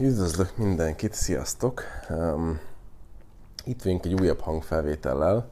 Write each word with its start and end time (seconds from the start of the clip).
Üdvözlök 0.00 0.56
mindenkit, 0.56 1.14
sziasztok! 1.14 1.82
Um, 2.10 2.60
itt 3.64 3.82
vagyunk 3.82 4.04
egy 4.04 4.20
újabb 4.20 4.40
hangfelvétellel. 4.40 5.50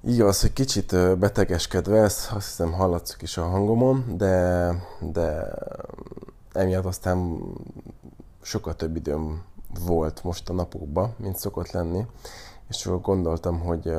Igaz, 0.00 0.40
hogy 0.40 0.52
kicsit 0.52 1.18
betegeskedve, 1.18 2.02
ezt 2.02 2.32
azt 2.32 2.46
hiszem 2.46 2.72
hallatszik 2.72 3.22
is 3.22 3.36
a 3.36 3.44
hangomon, 3.44 4.16
de, 4.16 4.74
de 5.00 5.54
emiatt 6.52 6.84
aztán 6.84 7.42
sokkal 8.40 8.76
több 8.76 8.96
időm 8.96 9.44
volt 9.84 10.24
most 10.24 10.48
a 10.48 10.52
napokban, 10.52 11.14
mint 11.18 11.36
szokott 11.36 11.70
lenni, 11.70 12.06
és 12.72 12.90
gondoltam, 13.02 13.60
hogy, 13.60 13.94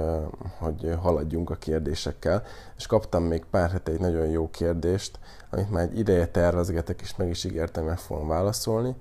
hogy 0.57 0.95
haladjunk 1.01 1.49
a 1.49 1.55
kérdésekkel, 1.55 2.43
és 2.77 2.87
kaptam 2.87 3.23
még 3.23 3.45
pár 3.45 3.71
hete 3.71 3.91
egy 3.91 3.99
nagyon 3.99 4.27
jó 4.27 4.49
kérdést, 4.49 5.19
amit 5.49 5.69
már 5.69 5.83
egy 5.83 5.97
ideje 5.97 6.27
tervezgetek, 6.27 7.01
és 7.01 7.15
meg 7.15 7.29
is 7.29 7.43
ígértem, 7.43 7.85
meg 7.85 7.97
fogom 7.97 8.27
válaszolni. 8.27 8.95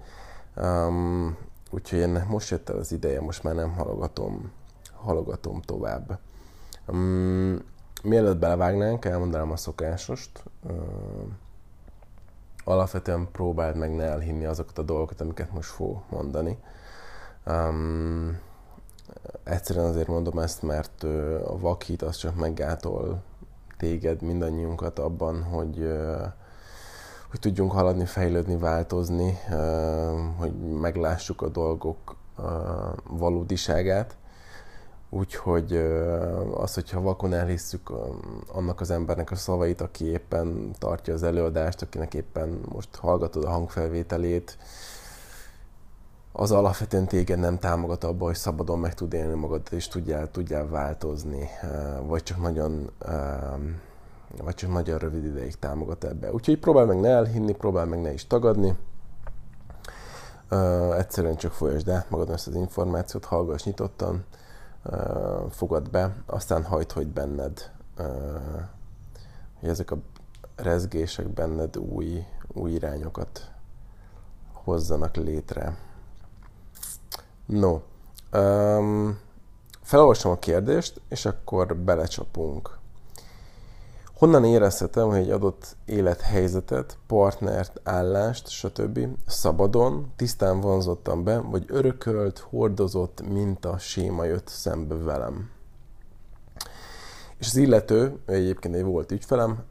Um, 0.56 1.36
úgyhogy 1.70 1.98
én 1.98 2.24
most 2.28 2.50
jött 2.50 2.68
el 2.68 2.76
az 2.76 2.92
ideje, 2.92 3.20
most 3.20 3.42
már 3.42 3.54
nem 3.54 3.72
halogatom, 3.72 4.52
halogatom 4.94 5.60
tovább. 5.60 6.18
Um, 6.86 7.64
mielőtt 8.02 8.38
belevágnánk, 8.38 9.04
elmondanám 9.04 9.50
a 9.50 9.56
szokásost. 9.56 10.44
Uh, 10.62 10.72
alapvetően 12.64 13.28
próbáld 13.32 13.76
meg 13.76 13.94
ne 13.94 14.04
elhinni 14.04 14.44
azokat 14.44 14.78
a 14.78 14.82
dolgokat, 14.82 15.20
amiket 15.20 15.52
most 15.52 15.70
fog 15.70 16.02
mondani. 16.08 16.58
Um, 17.46 18.38
egyszerűen 19.44 19.86
azért 19.86 20.08
mondom 20.08 20.38
ezt, 20.38 20.62
mert 20.62 21.02
a 21.44 21.58
vakít 21.58 22.02
az 22.02 22.16
csak 22.16 22.36
meggátol 22.36 23.22
téged, 23.78 24.22
mindannyiunkat 24.22 24.98
abban, 24.98 25.42
hogy, 25.42 25.92
hogy 27.30 27.40
tudjunk 27.40 27.72
haladni, 27.72 28.04
fejlődni, 28.04 28.56
változni, 28.56 29.38
hogy 30.38 30.52
meglássuk 30.80 31.42
a 31.42 31.48
dolgok 31.48 32.16
valódiságát. 33.08 34.16
Úgyhogy 35.10 35.72
az, 36.54 36.74
hogyha 36.74 37.00
vakon 37.00 37.32
elhisszük 37.32 37.92
annak 38.52 38.80
az 38.80 38.90
embernek 38.90 39.30
a 39.30 39.34
szavait, 39.34 39.80
aki 39.80 40.04
éppen 40.04 40.70
tartja 40.78 41.14
az 41.14 41.22
előadást, 41.22 41.82
akinek 41.82 42.14
éppen 42.14 42.60
most 42.68 42.96
hallgatod 42.96 43.44
a 43.44 43.50
hangfelvételét, 43.50 44.58
az 46.32 46.50
alapvetően 46.50 47.06
téged 47.06 47.38
nem 47.38 47.58
támogat 47.58 48.04
abban, 48.04 48.26
hogy 48.26 48.36
szabadon 48.36 48.78
meg 48.78 48.94
tud 48.94 49.12
élni 49.12 49.34
magad, 49.34 49.62
és 49.70 49.88
tudjál, 49.88 50.30
tudjál 50.30 50.68
változni, 50.68 51.48
vagy 52.06 52.22
csak 52.22 52.40
nagyon 52.40 52.90
vagy 54.42 54.54
csak 54.54 54.72
nagyon 54.72 54.98
rövid 54.98 55.24
ideig 55.24 55.58
támogat 55.58 56.04
ebbe. 56.04 56.32
Úgyhogy 56.32 56.58
próbál 56.58 56.84
meg 56.84 57.00
ne 57.00 57.08
elhinni, 57.08 57.52
próbál 57.52 57.86
meg 57.86 58.00
ne 58.00 58.12
is 58.12 58.26
tagadni, 58.26 58.76
Uh, 60.52 60.98
egyszerűen 60.98 61.36
csak 61.36 61.52
folyasd 61.52 61.88
át 61.88 62.10
magadon 62.10 62.34
ezt 62.34 62.46
az 62.46 62.54
információt, 62.54 63.24
hallgass 63.24 63.64
nyitottan, 63.64 64.24
uh, 64.84 65.50
fogad 65.50 65.90
be, 65.90 66.16
aztán 66.26 66.64
hagyd, 66.64 66.92
hogy 66.92 67.06
benned, 67.06 67.70
uh, 67.98 68.06
hogy 69.60 69.68
ezek 69.68 69.90
a 69.90 69.96
rezgések 70.56 71.28
benned 71.28 71.76
új, 71.76 72.24
új 72.52 72.70
irányokat 72.70 73.50
hozzanak 74.52 75.16
létre. 75.16 75.76
No, 77.46 77.80
um, 78.32 79.18
felolvasom 79.82 80.32
a 80.32 80.38
kérdést, 80.38 81.00
és 81.08 81.24
akkor 81.24 81.76
belecsapunk. 81.76 82.80
Honnan 84.14 84.44
érezhetem, 84.44 85.08
hogy 85.08 85.18
egy 85.18 85.30
adott 85.30 85.76
élethelyzetet, 85.84 86.98
partnert, 87.06 87.80
állást, 87.84 88.48
stb. 88.48 89.06
szabadon, 89.26 90.12
tisztán 90.16 90.60
vonzottam 90.60 91.24
be, 91.24 91.38
vagy 91.38 91.64
örökölt, 91.68 92.38
hordozott 92.38 93.28
minta 93.28 93.78
séma 93.78 94.24
jött 94.24 94.48
szembe 94.48 94.94
velem. 94.94 95.50
És 97.38 97.46
az 97.46 97.56
illető, 97.56 98.18
egyébként 98.26 98.74
egy 98.74 98.84
volt 98.84 99.12
ügyfelem, 99.12 99.64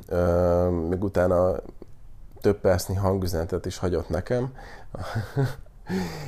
még 0.90 1.02
utána 1.02 1.56
több 2.40 2.60
percnyi 2.60 2.94
hangüzenetet 2.94 3.66
is 3.66 3.78
hagyott 3.78 4.08
nekem, 4.08 4.52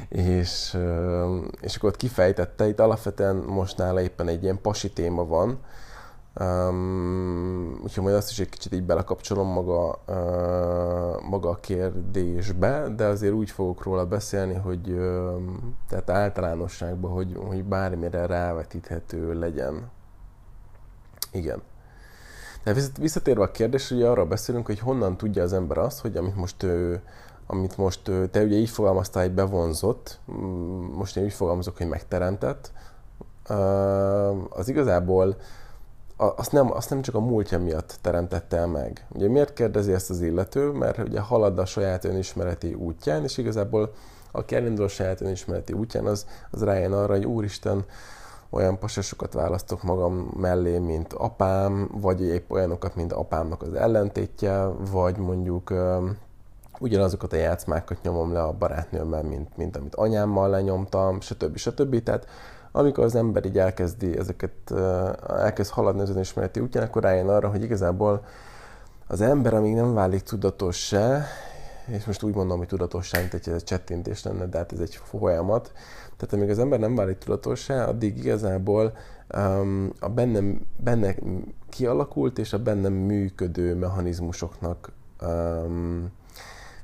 és, 0.08 0.78
és 1.60 1.76
akkor 1.76 1.88
ott 1.88 1.96
kifejtette, 1.96 2.68
itt 2.68 2.80
alapvetően 2.80 3.36
most 3.36 3.76
nála 3.76 4.00
éppen 4.00 4.28
egy 4.28 4.42
ilyen 4.42 4.60
pasi 4.60 4.90
téma 4.90 5.24
van, 5.26 5.58
Um, 6.40 7.80
úgyhogy 7.82 8.02
majd 8.02 8.16
azt 8.16 8.30
is 8.30 8.38
egy 8.38 8.48
kicsit 8.48 8.72
így 8.72 8.82
belekapcsolom 8.82 9.48
maga, 9.48 10.02
uh, 10.06 11.22
maga 11.28 11.48
a 11.48 11.54
kérdésbe, 11.60 12.88
de 12.96 13.04
azért 13.04 13.32
úgy 13.32 13.50
fogok 13.50 13.82
róla 13.82 14.06
beszélni, 14.06 14.54
hogy 14.54 14.88
uh, 14.88 15.42
tehát 15.88 16.10
általánosságban, 16.10 17.10
hogy, 17.10 17.38
hogy 17.46 17.64
bármire 17.64 18.26
rávetíthető 18.26 19.38
legyen. 19.38 19.90
Igen. 21.32 21.62
Tehát 22.62 22.96
visszatérve 22.98 23.42
a 23.42 23.50
kérdésre, 23.50 23.96
hogy 23.96 24.04
arra 24.04 24.26
beszélünk, 24.26 24.66
hogy 24.66 24.78
honnan 24.78 25.16
tudja 25.16 25.42
az 25.42 25.52
ember 25.52 25.78
azt, 25.78 26.00
hogy 26.00 26.16
amit 26.16 26.36
most 26.36 26.62
ő, 26.62 27.02
amit 27.46 27.76
most 27.76 28.00
te 28.30 28.42
ugye 28.42 28.56
így 28.56 28.70
fogalmaztál, 28.70 29.22
hogy 29.22 29.32
bevonzott, 29.32 30.18
most 30.94 31.16
én 31.16 31.24
úgy 31.24 31.32
fogalmazok, 31.32 31.76
hogy 31.76 31.88
megteremtett, 31.88 32.72
az 34.48 34.68
igazából 34.68 35.36
azt 36.16 36.52
nem, 36.52 36.72
azt 36.72 36.90
nem 36.90 37.02
csak 37.02 37.14
a 37.14 37.20
múltja 37.20 37.58
miatt 37.58 37.98
teremtette 38.00 38.56
el 38.56 38.66
meg. 38.66 39.06
Ugye 39.12 39.28
miért 39.28 39.52
kérdezi 39.52 39.92
ezt 39.92 40.10
az 40.10 40.20
illető? 40.20 40.70
Mert 40.70 40.98
ugye 40.98 41.20
halad 41.20 41.58
a 41.58 41.64
saját 41.64 42.04
önismereti 42.04 42.74
útján, 42.74 43.22
és 43.22 43.38
igazából 43.38 43.92
aki 44.32 44.54
elindul 44.54 44.84
a 44.84 44.88
saját 44.88 45.20
önismereti 45.20 45.72
útján, 45.72 46.06
az, 46.06 46.26
az 46.50 46.62
rájön 46.62 46.92
arra, 46.92 47.12
hogy 47.12 47.26
úristen, 47.26 47.84
olyan 48.50 48.78
pasasokat 48.78 49.32
választok 49.32 49.82
magam 49.82 50.30
mellé, 50.36 50.78
mint 50.78 51.12
apám, 51.12 51.90
vagy 51.92 52.22
épp 52.22 52.50
olyanokat, 52.50 52.94
mint 52.94 53.12
apámnak 53.12 53.62
az 53.62 53.74
ellentétje, 53.74 54.64
vagy 54.90 55.16
mondjuk 55.16 55.72
ugyanazokat 56.82 57.32
a 57.32 57.36
játszmákat 57.36 58.02
nyomom 58.02 58.32
le 58.32 58.42
a 58.42 58.52
barátnőmmel, 58.52 59.22
mint, 59.22 59.56
mint 59.56 59.76
amit 59.76 59.94
anyámmal 59.94 60.48
lenyomtam, 60.48 61.20
stb. 61.20 61.56
stb. 61.56 62.02
Tehát 62.02 62.26
amikor 62.72 63.04
az 63.04 63.14
ember 63.14 63.44
így 63.44 63.58
elkezdi 63.58 64.18
ezeket, 64.18 64.70
elkezd 65.28 65.70
haladni 65.70 66.00
az 66.00 66.10
önismereti 66.10 66.60
útján, 66.60 66.84
akkor 66.84 67.02
rájön 67.02 67.28
arra, 67.28 67.48
hogy 67.48 67.62
igazából 67.62 68.24
az 69.06 69.20
ember, 69.20 69.54
amíg 69.54 69.74
nem 69.74 69.94
válik 69.94 70.22
tudatossá, 70.22 71.24
és 71.86 72.04
most 72.04 72.22
úgy 72.22 72.34
mondom, 72.34 72.58
hogy 72.58 72.66
tudatossá, 72.66 73.18
mint 73.18 73.34
egy 73.34 73.48
ez 73.48 73.64
csettintés 73.64 74.22
lenne, 74.22 74.46
de 74.46 74.58
hát 74.58 74.72
ez 74.72 74.78
egy 74.78 74.94
folyamat. 74.94 75.72
Tehát 76.16 76.34
amíg 76.34 76.50
az 76.50 76.58
ember 76.58 76.78
nem 76.78 76.94
válik 76.94 77.18
tudatossá, 77.18 77.84
addig 77.84 78.18
igazából 78.18 78.96
um, 79.36 79.92
a 80.00 80.08
bennem, 80.08 80.60
benne 80.76 81.14
kialakult 81.68 82.38
és 82.38 82.52
a 82.52 82.62
bennem 82.62 82.92
működő 82.92 83.74
mechanizmusoknak 83.74 84.92
um, 85.22 86.10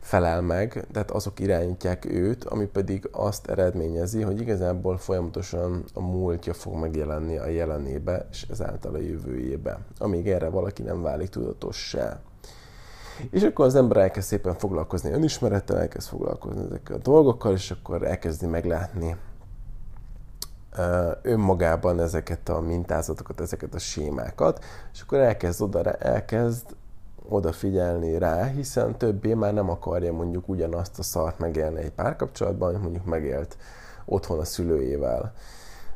felel 0.09 0.41
meg, 0.41 0.87
tehát 0.93 1.11
azok 1.11 1.41
irányítják 1.41 2.05
őt, 2.05 2.45
ami 2.45 2.67
pedig 2.67 3.09
azt 3.13 3.47
eredményezi, 3.51 4.23
hogy 4.23 4.41
igazából 4.41 4.97
folyamatosan 4.97 5.85
a 5.95 6.01
múltja 6.01 6.55
fog 6.55 6.75
megjelenni 6.75 7.37
a 7.37 7.47
jelenébe, 7.47 8.27
és 8.31 8.47
ezáltal 8.51 8.95
a 8.95 8.99
jövőjébe, 8.99 9.79
amíg 9.99 10.29
erre 10.29 10.49
valaki 10.49 10.83
nem 10.83 11.03
válik 11.03 11.29
tudatossá. 11.29 12.21
És 13.31 13.43
akkor 13.43 13.65
az 13.65 13.75
ember 13.75 13.97
elkezd 13.97 14.27
szépen 14.27 14.55
foglalkozni 14.55 15.11
önismerettel, 15.11 15.79
elkezd 15.79 16.09
foglalkozni 16.09 16.65
ezekkel 16.65 16.97
a 16.97 17.01
dolgokkal, 17.03 17.53
és 17.53 17.71
akkor 17.71 18.03
elkezdi 18.03 18.47
meglátni 18.47 19.17
önmagában 21.23 22.01
ezeket 22.01 22.49
a 22.49 22.61
mintázatokat, 22.61 23.41
ezeket 23.41 23.75
a 23.75 23.79
sémákat, 23.79 24.65
és 24.93 25.01
akkor 25.01 25.19
elkezd 25.19 25.63
oda, 25.63 25.93
elkezd 25.93 26.77
odafigyelni 27.29 28.19
rá, 28.19 28.45
hiszen 28.45 28.99
többé 28.99 29.35
már 29.35 29.53
nem 29.53 29.71
akarja 29.71 30.13
mondjuk 30.13 30.49
ugyanazt 30.49 30.99
a 30.99 31.03
szart 31.03 31.39
megélni 31.39 31.81
egy 31.81 31.91
párkapcsolatban, 31.91 32.69
amit 32.69 32.83
mondjuk 32.83 33.05
megélt 33.05 33.57
otthon 34.05 34.39
a 34.39 34.45
szülőjével. 34.45 35.33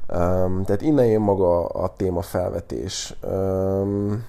Um, 0.08 0.64
tehát 0.64 0.82
innen 0.82 1.06
jön 1.06 1.20
maga 1.20 1.66
a 1.66 1.92
téma 1.96 2.22
felvetés. 2.22 3.16
Um, 3.22 4.24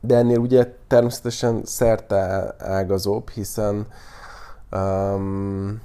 de 0.00 0.16
ennél 0.16 0.38
ugye 0.38 0.74
természetesen 0.86 1.64
szerte 1.64 2.54
ágazóbb, 2.58 3.28
hiszen 3.28 3.86
um, 4.72 5.80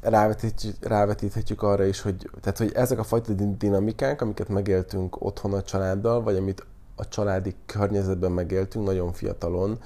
rávetíthetjük, 0.00 0.86
rávetíthetjük 0.86 1.62
arra 1.62 1.84
is, 1.84 2.00
hogy, 2.00 2.30
tehát, 2.40 2.58
hogy 2.58 2.72
ezek 2.74 2.98
a 2.98 3.04
fajta 3.04 3.32
dinamikák, 3.32 4.22
amiket 4.22 4.48
megéltünk 4.48 5.24
otthon 5.24 5.52
a 5.52 5.62
családdal, 5.62 6.22
vagy 6.22 6.36
amit 6.36 6.66
a 7.00 7.08
családi 7.08 7.54
környezetben 7.66 8.32
megéltünk 8.32 8.86
nagyon 8.86 9.12
fiatalon, 9.12 9.78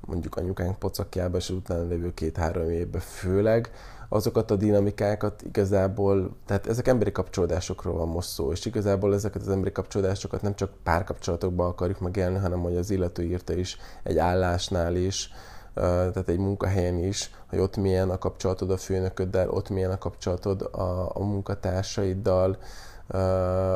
mondjuk 0.00 0.36
anyukánk 0.36 0.78
pocakjában, 0.78 1.40
és 1.40 1.50
utána 1.50 1.88
lévő 1.88 2.14
két-három 2.14 2.70
évben 2.70 3.00
főleg, 3.00 3.70
azokat 4.08 4.50
a 4.50 4.56
dinamikákat 4.56 5.42
igazából, 5.42 6.36
tehát 6.46 6.66
ezek 6.66 6.88
emberi 6.88 7.12
kapcsolódásokról 7.12 7.96
van 7.96 8.08
most 8.08 8.28
szó, 8.28 8.52
és 8.52 8.64
igazából 8.64 9.14
ezeket 9.14 9.42
az 9.42 9.48
emberi 9.48 9.72
kapcsolódásokat 9.72 10.42
nem 10.42 10.54
csak 10.54 10.70
párkapcsolatokban 10.82 11.68
akarjuk 11.68 12.00
megélni, 12.00 12.38
hanem 12.38 12.60
hogy 12.60 12.76
az 12.76 12.90
illető 12.90 13.22
írta 13.22 13.52
is 13.52 13.76
egy 14.02 14.18
állásnál 14.18 14.96
is, 14.96 15.30
tehát 15.74 16.28
egy 16.28 16.38
munkahelyen 16.38 16.98
is, 16.98 17.30
hogy 17.48 17.58
ott 17.58 17.76
milyen 17.76 18.10
a 18.10 18.18
kapcsolatod 18.18 18.70
a 18.70 18.76
főnököddel, 18.76 19.48
ott 19.50 19.68
milyen 19.68 19.90
a 19.90 19.98
kapcsolatod 19.98 20.62
a, 20.62 21.10
a 21.14 21.24
munkatársaiddal, 21.24 22.58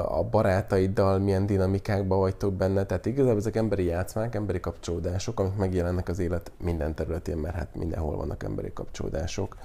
a 0.04 0.22
barátaiddal, 0.30 1.18
milyen 1.18 1.46
dinamikákban 1.46 2.18
vagytok 2.18 2.52
benne. 2.52 2.84
Tehát 2.84 3.06
igazából 3.06 3.38
ezek 3.38 3.56
emberi 3.56 3.84
játszmák, 3.84 4.34
emberi 4.34 4.60
kapcsolódások, 4.60 5.40
amik 5.40 5.56
megjelennek 5.56 6.08
az 6.08 6.18
élet 6.18 6.52
minden 6.58 6.94
területén, 6.94 7.36
mert 7.36 7.54
hát 7.54 7.74
mindenhol 7.74 8.16
vannak 8.16 8.42
emberi 8.42 8.72
kapcsolódások. 8.72 9.56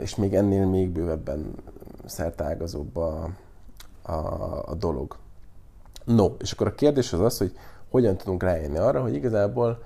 És 0.00 0.16
még 0.16 0.34
ennél 0.34 0.66
még 0.66 0.90
bővebben 0.90 1.54
szertágazóbb 2.04 2.96
a, 2.96 3.30
a, 4.02 4.14
a 4.66 4.74
dolog. 4.74 5.16
No, 6.04 6.26
és 6.38 6.52
akkor 6.52 6.66
a 6.66 6.74
kérdés 6.74 7.12
az 7.12 7.20
az, 7.20 7.38
hogy 7.38 7.56
hogyan 7.90 8.16
tudunk 8.16 8.42
rájönni 8.42 8.78
arra, 8.78 9.02
hogy 9.02 9.14
igazából 9.14 9.82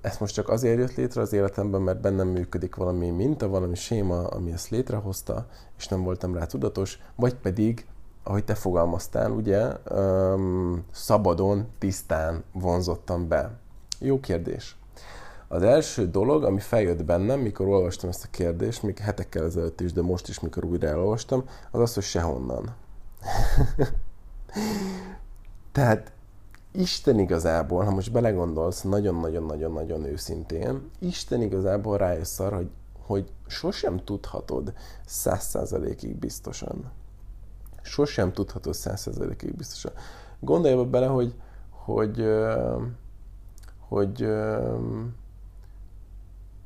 ezt 0.00 0.20
most 0.20 0.34
csak 0.34 0.48
azért 0.48 0.78
jött 0.78 0.94
létre 0.94 1.20
az 1.20 1.32
életemben, 1.32 1.80
mert 1.80 2.00
bennem 2.00 2.28
működik 2.28 2.76
valami 2.76 3.10
minta, 3.10 3.48
valami 3.48 3.74
séma, 3.74 4.26
ami 4.26 4.52
ezt 4.52 4.68
létrehozta, 4.68 5.46
és 5.78 5.88
nem 5.88 6.02
voltam 6.02 6.34
rá 6.34 6.44
tudatos, 6.44 6.98
vagy 7.16 7.34
pedig, 7.34 7.86
ahogy 8.22 8.44
te 8.44 8.54
fogalmaztál, 8.54 9.30
ugye, 9.30 9.72
szabadon, 10.92 11.66
tisztán 11.78 12.44
vonzottam 12.52 13.28
be. 13.28 13.58
Jó 13.98 14.20
kérdés. 14.20 14.76
Az 15.48 15.62
első 15.62 16.10
dolog, 16.10 16.44
ami 16.44 16.60
feljött 16.60 17.04
bennem, 17.04 17.40
mikor 17.40 17.66
olvastam 17.66 18.08
ezt 18.08 18.24
a 18.24 18.28
kérdést, 18.30 18.82
még 18.82 18.98
hetekkel 18.98 19.44
ezelőtt 19.44 19.80
is, 19.80 19.92
de 19.92 20.02
most 20.02 20.28
is, 20.28 20.40
mikor 20.40 20.64
újra 20.64 20.88
elolvastam, 20.88 21.44
az 21.70 21.80
az, 21.80 21.94
hogy 21.94 22.02
sehonnan. 22.02 22.74
Tehát 25.72 26.12
Isten 26.72 27.18
igazából, 27.18 27.84
ha 27.84 27.90
most 27.90 28.12
belegondolsz 28.12 28.82
nagyon-nagyon-nagyon-nagyon 28.82 30.04
őszintén, 30.04 30.90
Isten 30.98 31.42
igazából 31.42 31.96
rájössz 31.98 32.38
arra, 32.38 32.56
hogy, 32.56 32.70
hogy 33.06 33.32
sosem 33.46 34.04
tudhatod 34.04 34.72
száz 35.06 35.44
százalékig 35.44 36.16
biztosan. 36.16 36.90
Sosem 37.82 38.32
tudhatod 38.32 38.74
száz 38.74 39.00
százalékig 39.00 39.56
biztosan. 39.56 39.92
Gondolj 40.40 40.84
bele, 40.84 41.06
hogy, 41.06 41.34
hogy, 41.70 42.24
hogy, 43.78 44.26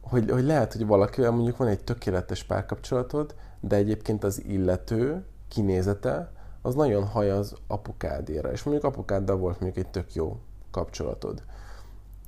hogy, 0.00 0.30
hogy 0.30 0.44
lehet, 0.44 0.72
hogy 0.72 0.86
valakivel 0.86 1.30
mondjuk 1.30 1.56
van 1.56 1.68
egy 1.68 1.84
tökéletes 1.84 2.44
párkapcsolatod, 2.44 3.34
de 3.60 3.76
egyébként 3.76 4.24
az 4.24 4.44
illető 4.44 5.24
kinézete 5.48 6.32
az 6.64 6.75
nagyon 6.75 7.06
haj 7.06 7.31
az 7.31 7.55
apukádéra. 7.66 8.52
És 8.52 8.62
mondjuk 8.62 8.87
apukáddal 8.87 9.37
volt 9.37 9.61
mondjuk 9.61 9.84
egy 9.84 9.90
tök 9.90 10.14
jó 10.14 10.37
kapcsolatod. 10.70 11.43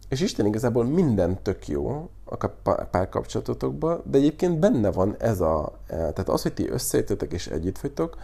És 0.09 0.21
Isten 0.21 0.47
igazából 0.47 0.85
minden 0.85 1.43
tök 1.43 1.69
jó 1.69 2.11
a 2.25 2.47
párkapcsolatotokban, 2.91 4.03
de 4.05 4.19
egyébként 4.19 4.59
benne 4.59 4.91
van 4.91 5.17
ez 5.19 5.41
a... 5.41 5.73
E, 5.87 5.97
tehát 5.97 6.29
az, 6.29 6.43
hogy 6.43 6.55
ti 6.55 6.71
összejöttetek 6.71 7.33
és 7.33 7.47
együtt 7.47 7.79
vagytok, 7.79 8.17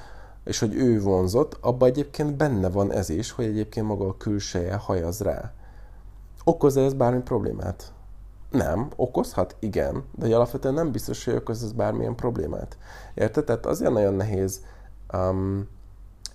és 0.45 0.59
hogy 0.59 0.75
ő 0.75 1.01
vonzott, 1.01 1.57
abban 1.61 1.89
egyébként 1.89 2.37
benne 2.37 2.69
van 2.69 2.93
ez 2.93 3.09
is, 3.09 3.31
hogy 3.31 3.45
egyébként 3.45 3.87
maga 3.87 4.07
a 4.07 4.17
külseje 4.17 4.75
hajaz 4.75 5.21
rá. 5.21 5.53
Okoz 6.45 6.77
ez 6.77 6.95
bármi 6.95 7.23
problémát? 7.23 7.93
Nem. 8.51 8.91
Okozhat? 8.97 9.57
Igen. 9.59 10.05
De 10.15 10.35
alapvetően 10.35 10.75
nem 10.75 10.93
biztos, 10.93 11.25
hogy 11.25 11.35
okoz 11.35 11.63
ez 11.63 11.73
bármilyen 11.73 12.15
problémát. 12.15 12.77
Érted? 13.15 13.45
Tehát 13.45 13.67
azért 13.67 13.93
nagyon 13.93 14.15
nehéz 14.15 14.61
um, 15.13 15.69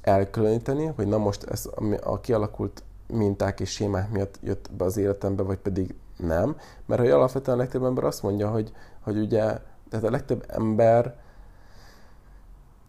elkülöníteni, 0.07 0.85
hogy 0.95 1.07
na 1.07 1.17
most 1.17 1.43
ez 1.43 1.69
a 2.03 2.19
kialakult 2.19 2.83
minták 3.07 3.59
és 3.59 3.69
sémák 3.69 4.11
miatt 4.11 4.39
jött 4.41 4.69
be 4.77 4.85
az 4.85 4.97
életembe, 4.97 5.43
vagy 5.43 5.57
pedig 5.57 5.95
nem. 6.17 6.55
Mert 6.85 7.01
hogy 7.01 7.09
alapvetően 7.09 7.57
a 7.57 7.61
legtöbb 7.61 7.83
ember 7.83 8.03
azt 8.03 8.23
mondja, 8.23 8.49
hogy, 8.49 8.71
hogy 9.01 9.17
ugye, 9.17 9.43
tehát 9.89 10.05
a 10.05 10.09
legtöbb 10.09 10.43
ember 10.47 11.15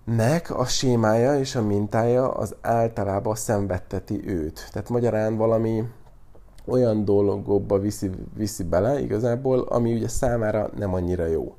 nek 0.04 0.58
a 0.58 0.64
sémája 0.64 1.38
és 1.38 1.54
a 1.54 1.62
mintája 1.62 2.30
az 2.30 2.54
általában 2.60 3.34
szenvedteti 3.34 4.28
őt. 4.28 4.68
Tehát 4.72 4.88
magyarán 4.88 5.36
valami 5.36 5.84
olyan 6.66 7.04
dologokba 7.04 7.78
viszi, 7.78 8.10
viszi 8.36 8.64
bele 8.64 9.00
igazából, 9.00 9.60
ami 9.60 9.94
ugye 9.94 10.08
számára 10.08 10.70
nem 10.76 10.94
annyira 10.94 11.26
jó. 11.26 11.56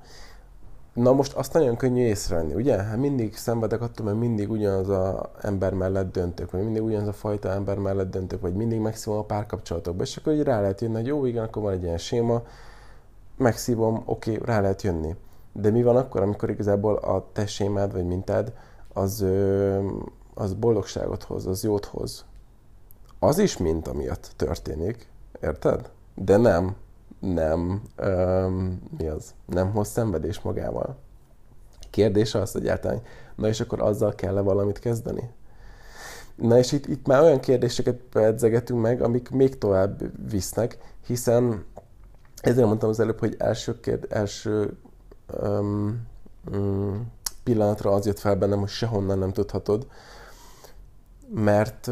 Na 0.93 1.13
most 1.13 1.33
azt 1.33 1.53
nagyon 1.53 1.75
könnyű 1.75 2.01
észrevenni, 2.01 2.53
ugye? 2.53 2.83
Hát 2.83 2.97
mindig 2.97 3.35
szenvedek 3.35 3.81
attól, 3.81 4.05
mert 4.05 4.17
mindig 4.17 4.51
ugyanaz 4.51 4.89
a 4.89 5.31
ember 5.41 5.73
mellett 5.73 6.11
döntök, 6.11 6.51
vagy 6.51 6.63
mindig 6.63 6.83
ugyanaz 6.83 7.07
a 7.07 7.13
fajta 7.13 7.49
ember 7.49 7.77
mellett 7.77 8.11
döntök, 8.11 8.41
vagy 8.41 8.53
mindig 8.53 8.79
megszívom 8.79 9.19
a 9.19 9.23
párkapcsolatokba, 9.23 10.03
és 10.03 10.17
akkor 10.17 10.33
így 10.33 10.43
rá 10.43 10.61
lehet 10.61 10.81
jönni, 10.81 10.93
hogy 10.93 11.05
jó, 11.05 11.25
igen, 11.25 11.43
akkor 11.43 11.61
van 11.61 11.73
egy 11.73 11.83
ilyen 11.83 11.97
séma, 11.97 12.41
megszívom, 13.37 14.01
oké, 14.05 14.39
rá 14.43 14.61
lehet 14.61 14.81
jönni. 14.81 15.15
De 15.53 15.69
mi 15.69 15.83
van 15.83 15.95
akkor, 15.95 16.21
amikor 16.21 16.49
igazából 16.49 16.95
a 16.95 17.29
te 17.33 17.45
sémád 17.45 17.91
vagy 17.91 18.05
mintád 18.05 18.53
az, 18.93 19.25
az 20.33 20.53
boldogságot 20.53 21.23
hoz, 21.23 21.45
az 21.47 21.63
jót 21.63 21.85
hoz? 21.85 22.25
Az 23.19 23.37
is 23.37 23.57
mint 23.57 23.93
miatt 23.93 24.31
történik, 24.35 25.09
érted? 25.41 25.89
De 26.15 26.37
nem, 26.37 26.75
nem, 27.19 27.81
um, 28.03 28.81
mi 28.97 29.07
az, 29.07 29.33
nem 29.45 29.71
hoz 29.71 29.87
szenvedés 29.87 30.41
magával. 30.41 30.97
Kérdés 31.89 32.35
az 32.35 32.55
egyáltalán, 32.55 33.01
na 33.35 33.47
és 33.47 33.59
akkor 33.59 33.81
azzal 33.81 34.15
kell-e 34.15 34.41
valamit 34.41 34.79
kezdeni? 34.79 35.29
Na 36.35 36.57
és 36.57 36.71
itt, 36.71 36.87
itt 36.87 37.07
már 37.07 37.21
olyan 37.21 37.39
kérdéseket 37.39 37.95
pedzegetünk 37.95 38.81
meg, 38.81 39.01
amik 39.01 39.29
még 39.29 39.57
tovább 39.57 40.01
visznek, 40.29 40.77
hiszen 41.05 41.65
ezért 42.41 42.67
mondtam 42.67 42.89
az 42.89 42.99
előbb, 42.99 43.19
hogy 43.19 43.35
első, 43.37 43.79
kérd, 43.79 44.05
első 44.09 44.77
um, 45.41 46.07
um, 46.51 47.11
pillanatra 47.43 47.91
az 47.91 48.05
jött 48.05 48.19
fel 48.19 48.35
bennem, 48.35 48.59
hogy 48.59 48.69
sehonnan 48.69 49.17
nem 49.17 49.31
tudhatod, 49.31 49.87
mert, 51.33 51.87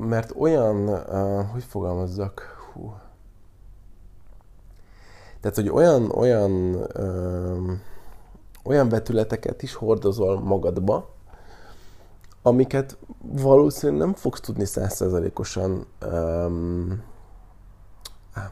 mert 0.00 0.32
olyan, 0.38 1.04
hogy 1.46 1.62
fogalmazzak, 1.62 2.42
hú, 2.72 2.92
tehát, 5.40 5.56
hogy 5.56 5.68
olyan, 5.68 6.10
olyan, 6.10 6.74
ö, 6.92 7.72
olyan 8.64 8.88
vetületeket 8.88 9.62
is 9.62 9.74
hordozol 9.74 10.40
magadba, 10.40 11.08
amiket 12.42 12.98
valószínűleg 13.22 14.00
nem 14.00 14.14
fogsz 14.14 14.40
tudni 14.40 14.64
százszerzalékosan 14.64 15.86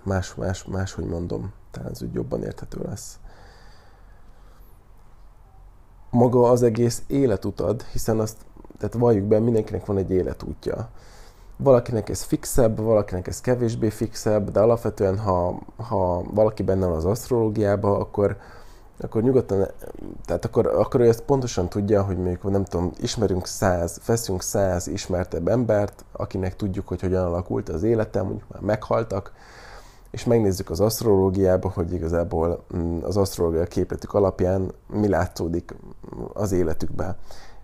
más, 0.03 0.35
más, 0.35 0.65
más, 0.65 0.93
hogy 0.93 1.05
mondom, 1.05 1.53
talán 1.71 1.91
ez 1.91 2.03
úgy 2.03 2.15
jobban 2.15 2.43
érthető 2.43 2.81
lesz. 2.83 3.19
Maga 6.11 6.51
az 6.51 6.63
egész 6.63 7.03
életutad, 7.07 7.83
hiszen 7.83 8.21
azt, 8.21 8.37
tehát 8.79 8.95
valljuk 8.95 9.25
be, 9.25 9.39
mindenkinek 9.39 9.87
van 9.87 9.97
egy 9.97 10.11
életútja 10.11 10.91
valakinek 11.59 12.09
ez 12.09 12.23
fixebb, 12.23 12.81
valakinek 12.81 13.27
ez 13.27 13.41
kevésbé 13.41 13.89
fixebb, 13.89 14.51
de 14.51 14.61
alapvetően, 14.61 15.19
ha, 15.19 15.59
ha 15.77 16.23
valaki 16.35 16.63
benne 16.63 16.87
van 16.87 16.97
az 16.97 17.05
asztrológiában, 17.05 18.01
akkor, 18.01 18.37
akkor 19.01 19.23
nyugodtan, 19.23 19.67
tehát 20.25 20.45
akkor, 20.45 20.67
akkor 20.67 21.01
ő 21.01 21.09
ezt 21.09 21.23
pontosan 21.23 21.69
tudja, 21.69 22.03
hogy 22.03 22.17
mondjuk 22.17 22.51
nem 22.51 22.65
tudom, 22.65 22.93
ismerünk 23.01 23.47
száz, 23.47 24.01
veszünk 24.07 24.43
száz 24.43 24.87
ismertebb 24.87 25.49
embert, 25.49 26.05
akinek 26.13 26.57
tudjuk, 26.57 26.89
hogy 26.89 27.01
hogyan 27.01 27.25
alakult 27.25 27.69
az 27.69 27.83
életem, 27.83 28.25
mondjuk 28.25 28.49
már 28.49 28.63
meghaltak, 28.63 29.33
és 30.11 30.25
megnézzük 30.25 30.71
az 30.71 30.81
asztrológiába, 30.81 31.69
hogy 31.69 31.93
igazából 31.93 32.65
mm, 32.77 32.99
az 33.03 33.17
asztrológia 33.17 33.65
képletük 33.65 34.15
alapján 34.15 34.73
mi 34.87 35.09
látszódik 35.09 35.75
az 36.33 36.53
életükben. 36.53 37.17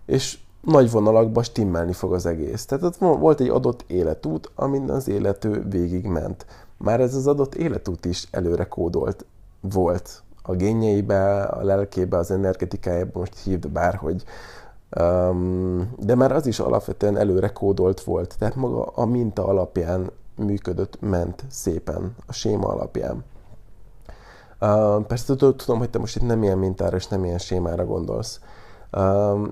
És 0.05 0.39
nagy 0.65 0.91
vonalakba 0.91 1.43
stimmelni 1.43 1.93
fog 1.93 2.13
az 2.13 2.25
egész. 2.25 2.65
Tehát 2.65 2.83
ott 2.83 2.97
volt 2.97 3.39
egy 3.39 3.49
adott 3.49 3.83
életút, 3.87 4.51
amin 4.55 4.89
az 4.89 5.07
élető 5.07 5.63
végig 5.69 6.05
ment. 6.05 6.45
Már 6.77 7.01
ez 7.01 7.15
az 7.15 7.27
adott 7.27 7.55
életút 7.55 8.05
is 8.05 8.27
előre 8.31 8.63
kódolt 8.63 9.25
volt. 9.61 10.23
A 10.41 10.53
génjeibe, 10.53 11.41
a 11.41 11.63
lelkébe, 11.63 12.17
az 12.17 12.31
energetikájába, 12.31 13.19
most 13.19 13.39
hívd 13.43 13.67
bárhogy. 13.69 14.23
Um, 14.99 15.93
de 15.99 16.15
már 16.15 16.31
az 16.31 16.45
is 16.45 16.59
alapvetően 16.59 17.17
előre 17.17 17.47
kódolt 17.47 18.01
volt. 18.01 18.35
Tehát 18.39 18.55
maga 18.55 18.83
a 18.83 19.05
minta 19.05 19.45
alapján 19.45 20.11
működött, 20.35 21.01
ment 21.01 21.43
szépen, 21.49 22.15
a 22.25 22.33
séma 22.33 22.67
alapján. 22.67 23.23
Uh, 24.61 25.05
persze 25.05 25.35
tudom, 25.35 25.77
hogy 25.77 25.89
te 25.89 25.99
most 25.99 26.15
itt 26.15 26.27
nem 26.27 26.43
ilyen 26.43 26.57
mintára 26.57 26.95
és 26.95 27.07
nem 27.07 27.25
ilyen 27.25 27.37
sémára 27.37 27.85
gondolsz. 27.85 28.39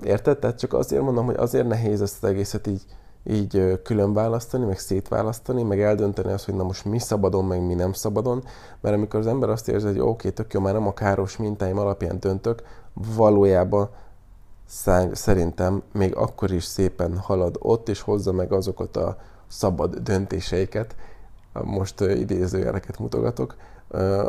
Érted? 0.02 0.38
Tehát 0.38 0.58
csak 0.58 0.72
azért 0.72 1.02
mondom, 1.02 1.24
hogy 1.24 1.36
azért 1.36 1.68
nehéz 1.68 2.02
ezt 2.02 2.22
az 2.22 2.28
egészet 2.28 2.66
így, 2.66 2.82
így 3.24 3.80
külön 3.82 4.12
választani, 4.12 4.64
meg 4.64 4.78
szétválasztani, 4.78 5.62
meg 5.62 5.80
eldönteni 5.80 6.32
azt, 6.32 6.44
hogy 6.44 6.54
na 6.54 6.62
most 6.62 6.84
mi 6.84 6.98
szabadon, 6.98 7.44
meg 7.44 7.66
mi 7.66 7.74
nem 7.74 7.92
szabadon, 7.92 8.44
mert 8.80 8.94
amikor 8.96 9.20
az 9.20 9.26
ember 9.26 9.48
azt 9.48 9.68
érzi, 9.68 9.86
hogy 9.86 9.98
oké, 9.98 10.10
okay, 10.10 10.32
tök 10.32 10.52
jó, 10.52 10.60
már 10.60 10.72
nem 10.72 10.86
a 10.86 10.94
káros 10.94 11.36
mintáim 11.36 11.78
alapján 11.78 12.20
döntök, 12.20 12.62
valójában 13.16 13.88
szerintem 15.12 15.82
még 15.92 16.16
akkor 16.16 16.50
is 16.50 16.64
szépen 16.64 17.18
halad 17.18 17.56
ott, 17.58 17.88
és 17.88 18.00
hozza 18.00 18.32
meg 18.32 18.52
azokat 18.52 18.96
a 18.96 19.16
szabad 19.46 19.96
döntéseiket, 19.96 20.96
most 21.52 22.00
idézőjeleket 22.00 22.98
mutogatok, 22.98 23.56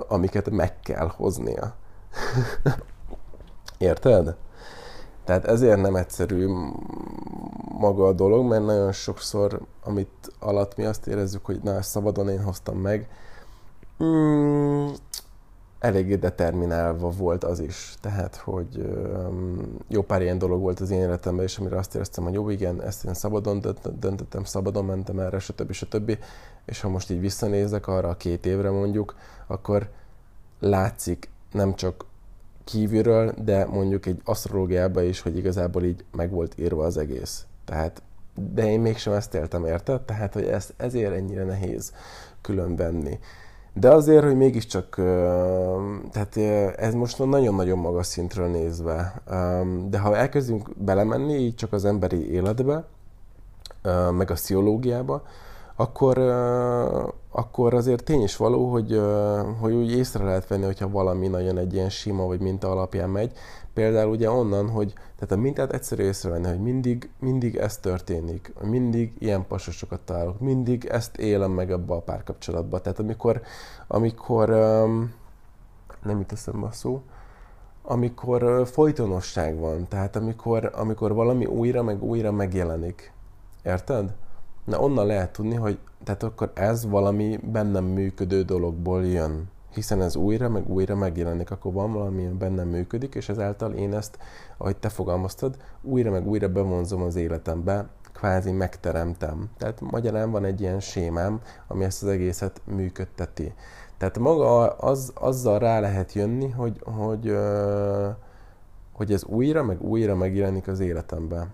amiket 0.08 0.50
meg 0.50 0.80
kell 0.80 1.08
hoznia. 1.16 1.74
Érted? 3.78 4.36
Tehát 5.26 5.46
ezért 5.46 5.82
nem 5.82 5.96
egyszerű 5.96 6.48
maga 7.80 8.08
a 8.08 8.14
dolog, 8.14 8.48
mert 8.48 8.66
nagyon 8.66 8.92
sokszor, 8.92 9.62
amit 9.84 10.32
alatt 10.40 10.76
mi 10.76 10.86
azt 10.86 11.08
érezzük, 11.08 11.46
hogy 11.46 11.60
na, 11.64 11.82
szabadon 11.82 12.30
én 12.30 12.44
hoztam 12.44 12.78
meg, 12.78 13.08
mm, 14.04 14.88
eléggé 15.80 16.16
determinálva 16.16 17.10
volt 17.10 17.44
az 17.44 17.60
is. 17.60 17.96
Tehát, 18.02 18.36
hogy 18.36 18.94
jó 19.88 20.02
pár 20.02 20.22
ilyen 20.22 20.38
dolog 20.38 20.62
volt 20.62 20.80
az 20.80 20.90
én 20.90 21.00
életemben, 21.00 21.46
és 21.46 21.58
amire 21.58 21.78
azt 21.78 21.96
éreztem, 21.96 22.24
hogy 22.24 22.34
jó, 22.34 22.50
igen, 22.50 22.82
ezt 22.82 23.06
én 23.06 23.14
szabadon 23.14 23.62
döntöttem, 24.00 24.44
szabadon 24.44 24.86
mentem 24.86 25.20
erre, 25.20 25.40
stb. 25.40 25.72
stb. 25.72 26.18
És 26.66 26.82
ha 26.82 26.90
most 26.90 27.10
így 27.10 27.20
visszanézek 27.20 27.88
arra 27.88 28.10
a 28.10 28.18
két 28.18 28.46
évre 28.46 28.70
mondjuk, 28.70 29.16
akkor 29.48 29.90
látszik 30.60 31.30
nem 31.52 31.76
csak 31.76 32.06
kívülről, 32.66 33.34
de 33.44 33.66
mondjuk 33.66 34.06
egy 34.06 34.22
asztrológiában 34.24 35.04
is, 35.04 35.22
hogy 35.22 35.38
igazából 35.38 35.84
így 35.84 36.06
meg 36.12 36.32
volt 36.32 36.54
írva 36.58 36.86
az 36.86 36.98
egész. 36.98 37.46
Tehát, 37.66 38.02
de 38.54 38.72
én 38.72 38.80
mégsem 38.80 39.14
ezt 39.14 39.34
éltem, 39.34 39.66
érted? 39.66 40.02
Tehát, 40.02 40.34
hogy 40.34 40.44
ezt, 40.44 40.74
ezért 40.78 41.14
ennyire 41.14 41.44
nehéz 41.44 41.94
különvenni. 42.42 43.20
De 43.74 43.90
azért, 43.90 44.24
hogy 44.24 44.36
mégiscsak, 44.36 44.96
tehát 46.12 46.38
ez 46.78 46.94
most 46.94 47.26
nagyon-nagyon 47.26 47.78
magas 47.78 48.06
szintről 48.06 48.48
nézve, 48.48 49.22
de 49.90 50.00
ha 50.00 50.18
elkezdünk 50.18 50.78
belemenni 50.78 51.34
így 51.34 51.56
csak 51.56 51.74
az 51.74 51.86
emberi 51.86 52.32
életbe, 52.32 52.86
meg 54.12 54.32
a 54.32 54.34
pszichológiába, 54.34 55.24
akkor, 55.76 56.18
akkor 57.38 57.74
azért 57.74 58.04
tény 58.04 58.22
is 58.22 58.38
való, 58.38 58.72
hogy, 58.72 59.02
hogy 59.60 59.74
úgy 59.74 59.92
észre 59.92 60.24
lehet 60.24 60.48
venni, 60.48 60.64
hogyha 60.64 60.90
valami 60.90 61.28
nagyon 61.28 61.58
egy 61.58 61.74
ilyen 61.74 61.90
sima 61.90 62.26
vagy 62.26 62.40
minta 62.40 62.72
alapján 62.72 63.10
megy. 63.10 63.32
Például 63.74 64.10
ugye 64.10 64.32
onnan, 64.32 64.70
hogy 64.70 64.94
tehát 64.94 65.32
a 65.32 65.36
mintát 65.36 65.74
egyszerű 65.74 66.04
észrevenni, 66.04 66.48
hogy 66.48 66.60
mindig, 66.60 67.10
mindig 67.20 67.56
ez 67.56 67.78
történik, 67.78 68.54
mindig 68.62 69.14
ilyen 69.20 69.48
pasosokat 69.48 70.00
találok, 70.00 70.40
mindig 70.40 70.86
ezt 70.86 71.18
élem 71.18 71.52
meg 71.52 71.72
ebbe 71.72 71.94
a 71.94 72.02
párkapcsolatba. 72.02 72.82
Tehát 72.82 73.00
amikor, 73.00 73.42
amikor 73.88 74.50
nem 76.04 76.18
jut 76.18 76.32
eszembe 76.32 76.68
a 76.68 76.72
szó, 76.72 77.02
amikor 77.82 78.68
folytonosság 78.68 79.60
van, 79.60 79.88
tehát 79.88 80.16
amikor, 80.16 80.72
amikor 80.76 81.14
valami 81.14 81.46
újra 81.46 81.84
meg 81.84 82.04
újra 82.04 82.32
megjelenik. 82.32 83.14
Érted? 83.64 84.14
Na 84.66 84.80
onnan 84.80 85.06
lehet 85.06 85.32
tudni, 85.32 85.56
hogy 85.56 85.80
tehát 86.04 86.24
akkor 86.24 86.52
ez 86.54 86.86
valami 86.86 87.40
bennem 87.52 87.84
működő 87.86 88.42
dologból 88.42 89.06
jön. 89.06 89.50
Hiszen 89.74 90.02
ez 90.02 90.16
újra, 90.16 90.50
meg 90.50 90.70
újra 90.70 90.96
megjelenik, 90.96 91.52
akkor 91.52 91.74
van 91.74 91.94
valami, 91.94 92.26
ami 92.26 92.38
bennem 92.38 92.68
működik, 92.68 93.16
és 93.16 93.30
ezáltal 93.30 93.74
én 93.74 93.94
ezt, 93.94 94.18
ahogy 94.58 94.78
te 94.78 94.90
fogalmaztad, 94.90 95.58
újra 95.82 96.12
meg 96.12 96.28
újra 96.28 96.48
bevonzom 96.48 97.02
az 97.02 97.16
életembe, 97.16 97.88
kvázi 98.14 98.52
megteremtem. 98.52 99.50
Tehát 99.58 99.82
magyarán 99.82 100.32
van 100.32 100.46
egy 100.46 100.62
ilyen 100.62 100.80
sémám, 100.80 101.42
ami 101.68 101.84
ezt 101.84 102.04
az 102.04 102.10
egészet 102.10 102.62
működteti. 102.66 103.54
Tehát 103.98 104.20
maga 104.20 104.68
az, 104.68 105.12
azzal 105.16 105.60
rá 105.60 105.80
lehet 105.80 106.14
jönni, 106.14 106.50
hogy, 106.50 106.82
hogy, 106.84 107.38
hogy 108.92 109.14
ez 109.14 109.24
újra, 109.24 109.64
meg 109.64 109.82
újra 109.82 110.16
megjelenik 110.16 110.68
az 110.68 110.80
életemben. 110.80 111.54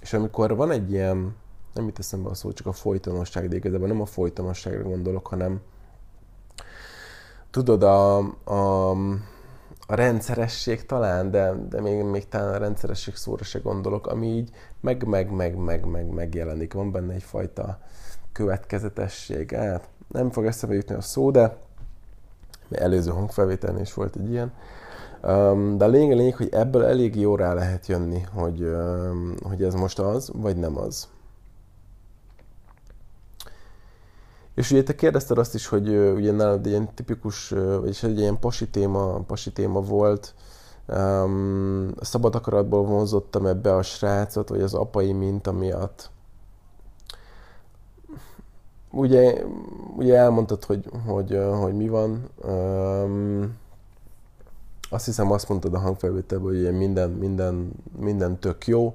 És 0.00 0.12
amikor 0.12 0.56
van 0.56 0.70
egy 0.70 0.92
ilyen 0.92 1.34
nem 1.74 1.88
itt 1.88 1.98
eszembe 1.98 2.28
a 2.28 2.34
szó, 2.34 2.52
csak 2.52 2.66
a 2.66 2.72
folytonosság, 2.72 3.48
de 3.48 3.56
igazából 3.56 3.88
nem 3.88 4.00
a 4.00 4.06
folytonosságra 4.06 4.82
gondolok, 4.82 5.26
hanem 5.26 5.60
tudod, 7.50 7.82
a, 7.82 8.18
a, 8.44 8.90
a 9.86 9.94
rendszeresség 9.94 10.86
talán, 10.86 11.30
de, 11.30 11.54
de 11.68 11.80
még, 11.80 12.02
még 12.02 12.28
talán 12.28 12.54
a 12.54 12.58
rendszeresség 12.58 13.14
szóra 13.14 13.44
se 13.44 13.58
gondolok, 13.58 14.06
ami 14.06 14.26
így 14.26 14.50
meg, 14.80 15.06
meg, 15.06 15.30
meg, 15.30 15.56
meg, 15.56 15.84
meg 15.84 16.06
megjelenik. 16.06 16.72
Van 16.72 16.92
benne 16.92 17.14
egyfajta 17.14 17.78
következetesség. 18.32 19.50
Hát, 19.50 19.88
nem 20.08 20.30
fog 20.30 20.46
eszembe 20.46 20.74
jutni 20.74 20.94
a 20.94 21.00
szó, 21.00 21.30
de 21.30 21.56
előző 22.70 23.10
hangfelvételnél 23.10 23.82
is 23.82 23.94
volt 23.94 24.16
egy 24.16 24.30
ilyen. 24.30 24.52
De 25.76 25.84
a 25.84 25.88
lényeg, 25.88 26.12
a 26.12 26.14
lényeg, 26.14 26.36
hogy 26.36 26.48
ebből 26.52 26.84
elég 26.84 27.16
jó 27.16 27.36
rá 27.36 27.52
lehet 27.52 27.86
jönni, 27.86 28.20
hogy, 28.32 28.72
hogy 29.42 29.62
ez 29.62 29.74
most 29.74 29.98
az, 29.98 30.30
vagy 30.34 30.56
nem 30.56 30.78
az. 30.78 31.08
És 34.60 34.70
ugye 34.70 34.82
te 34.82 34.94
kérdezted 34.94 35.38
azt 35.38 35.54
is, 35.54 35.66
hogy 35.66 35.88
ugye 35.88 36.32
nálad 36.32 36.66
ilyen 36.66 36.94
tipikus, 36.94 37.48
vagyis 37.80 38.02
egy 38.02 38.18
ilyen 38.18 38.38
pasi 38.38 38.68
téma, 38.68 39.20
pasi 39.20 39.52
téma 39.52 39.80
volt, 39.80 40.34
um, 40.88 41.92
szabad 42.00 42.34
akaratból 42.34 42.84
vonzottam 42.84 43.46
ebbe 43.46 43.74
a 43.74 43.82
srácot, 43.82 44.48
vagy 44.48 44.60
az 44.60 44.74
apai 44.74 45.12
minta 45.12 45.52
miatt. 45.52 46.10
Ugye, 48.90 49.44
ugye 49.96 50.16
elmondtad, 50.16 50.64
hogy, 50.64 50.84
hogy, 51.06 51.38
hogy 51.60 51.74
mi 51.74 51.88
van. 51.88 52.28
Um, 52.44 53.56
azt 54.90 55.04
hiszem 55.04 55.32
azt 55.32 55.48
mondtad 55.48 55.74
a 55.74 55.78
hangfelvételben, 55.78 56.48
hogy 56.48 56.76
minden, 56.76 57.10
minden, 57.10 57.70
minden 57.98 58.38
tök 58.38 58.66
jó 58.66 58.94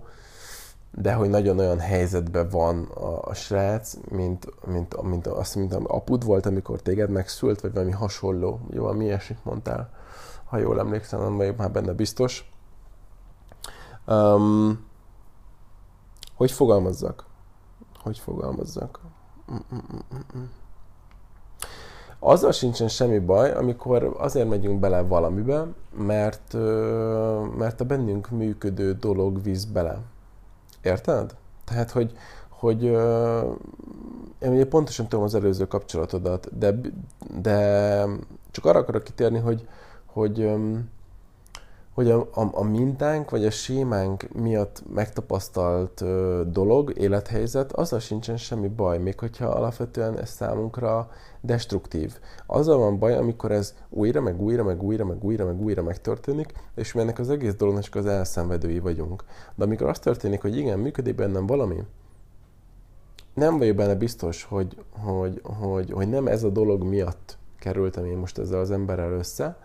de 0.97 1.13
hogy 1.13 1.29
nagyon 1.29 1.59
olyan 1.59 1.79
helyzetben 1.79 2.49
van 2.49 2.83
a, 2.83 3.21
a 3.21 3.33
srác, 3.33 3.97
mint, 4.09 4.65
mint, 4.65 5.01
mint, 5.01 5.27
azt, 5.27 5.55
mint 5.55 5.73
apud 5.73 6.25
volt, 6.25 6.45
amikor 6.45 6.81
téged 6.81 7.09
megszült, 7.09 7.61
vagy 7.61 7.73
valami 7.73 7.91
hasonló, 7.91 8.59
jó, 8.69 8.81
valami 8.81 9.03
ilyesmit 9.03 9.45
mondtál, 9.45 9.89
ha 10.45 10.57
jól 10.57 10.79
emlékszem, 10.79 11.19
nem 11.19 11.37
vagyok 11.37 11.57
már 11.57 11.71
benne 11.71 11.93
biztos. 11.93 12.51
Um, 14.07 14.85
hogy 16.35 16.51
fogalmazzak? 16.51 17.25
Hogy 18.03 18.19
fogalmazzak? 18.19 18.99
Mm-mm-mm-mm. 19.51 20.49
Azzal 22.19 22.51
sincsen 22.51 22.87
semmi 22.87 23.19
baj, 23.19 23.51
amikor 23.51 24.15
azért 24.17 24.49
megyünk 24.49 24.79
bele 24.79 25.01
valamibe, 25.01 25.67
mert, 25.97 26.53
mert 27.57 27.81
a 27.81 27.85
bennünk 27.85 28.29
működő 28.29 28.93
dolog 28.93 29.43
visz 29.43 29.63
bele 29.63 30.01
Érted? 30.85 31.35
Tehát, 31.63 31.91
hogy, 31.91 32.17
hogy 32.49 32.83
én 34.39 34.51
ugye 34.51 34.65
pontosan 34.65 35.07
tudom 35.07 35.25
az 35.25 35.35
előző 35.35 35.67
kapcsolatodat, 35.67 36.57
de, 36.57 36.75
de 37.41 38.05
csak 38.51 38.65
arra 38.65 38.79
akarok 38.79 39.03
kitérni, 39.03 39.39
hogy, 39.39 39.67
hogy, 40.05 40.49
hogy 41.95 42.11
a, 42.11 42.19
a, 42.33 42.49
a 42.51 42.63
mintánk 42.63 43.29
vagy 43.29 43.45
a 43.45 43.51
sémánk 43.51 44.33
miatt 44.33 44.83
megtapasztalt 44.93 46.01
ö, 46.01 46.41
dolog, 46.47 46.93
élethelyzet, 46.97 47.71
azzal 47.71 47.99
sincsen 47.99 48.37
semmi 48.37 48.67
baj, 48.67 48.97
még 48.97 49.19
hogyha 49.19 49.45
alapvetően 49.45 50.19
ez 50.19 50.29
számunkra 50.29 51.09
destruktív. 51.41 52.19
Azzal 52.45 52.77
van 52.77 52.99
baj, 52.99 53.15
amikor 53.15 53.51
ez 53.51 53.73
újra, 53.89 54.21
meg 54.21 54.41
újra, 54.41 54.63
meg 54.63 54.83
újra, 54.83 55.05
meg 55.05 55.23
újra, 55.23 55.45
meg 55.45 55.61
újra 55.61 55.83
megtörténik, 55.83 56.53
és 56.75 56.93
mi 56.93 57.01
ennek 57.01 57.19
az 57.19 57.29
egész 57.29 57.55
dolognak 57.55 57.83
csak 57.83 57.95
az 57.95 58.05
elszenvedői 58.05 58.79
vagyunk. 58.79 59.23
De 59.55 59.63
amikor 59.63 59.87
az 59.87 59.99
történik, 59.99 60.41
hogy 60.41 60.57
igen, 60.57 60.79
működik 60.79 61.15
bennem 61.15 61.45
valami, 61.45 61.83
nem 63.33 63.57
vagyok 63.57 63.75
benne 63.75 63.95
biztos, 63.95 64.43
hogy, 64.43 64.77
hogy, 64.89 65.41
hogy, 65.43 65.91
hogy 65.91 66.09
nem 66.09 66.27
ez 66.27 66.43
a 66.43 66.49
dolog 66.49 66.83
miatt 66.83 67.37
kerültem 67.59 68.05
én 68.05 68.17
most 68.17 68.37
ezzel 68.37 68.59
az 68.59 68.71
emberrel 68.71 69.11
össze, 69.11 69.57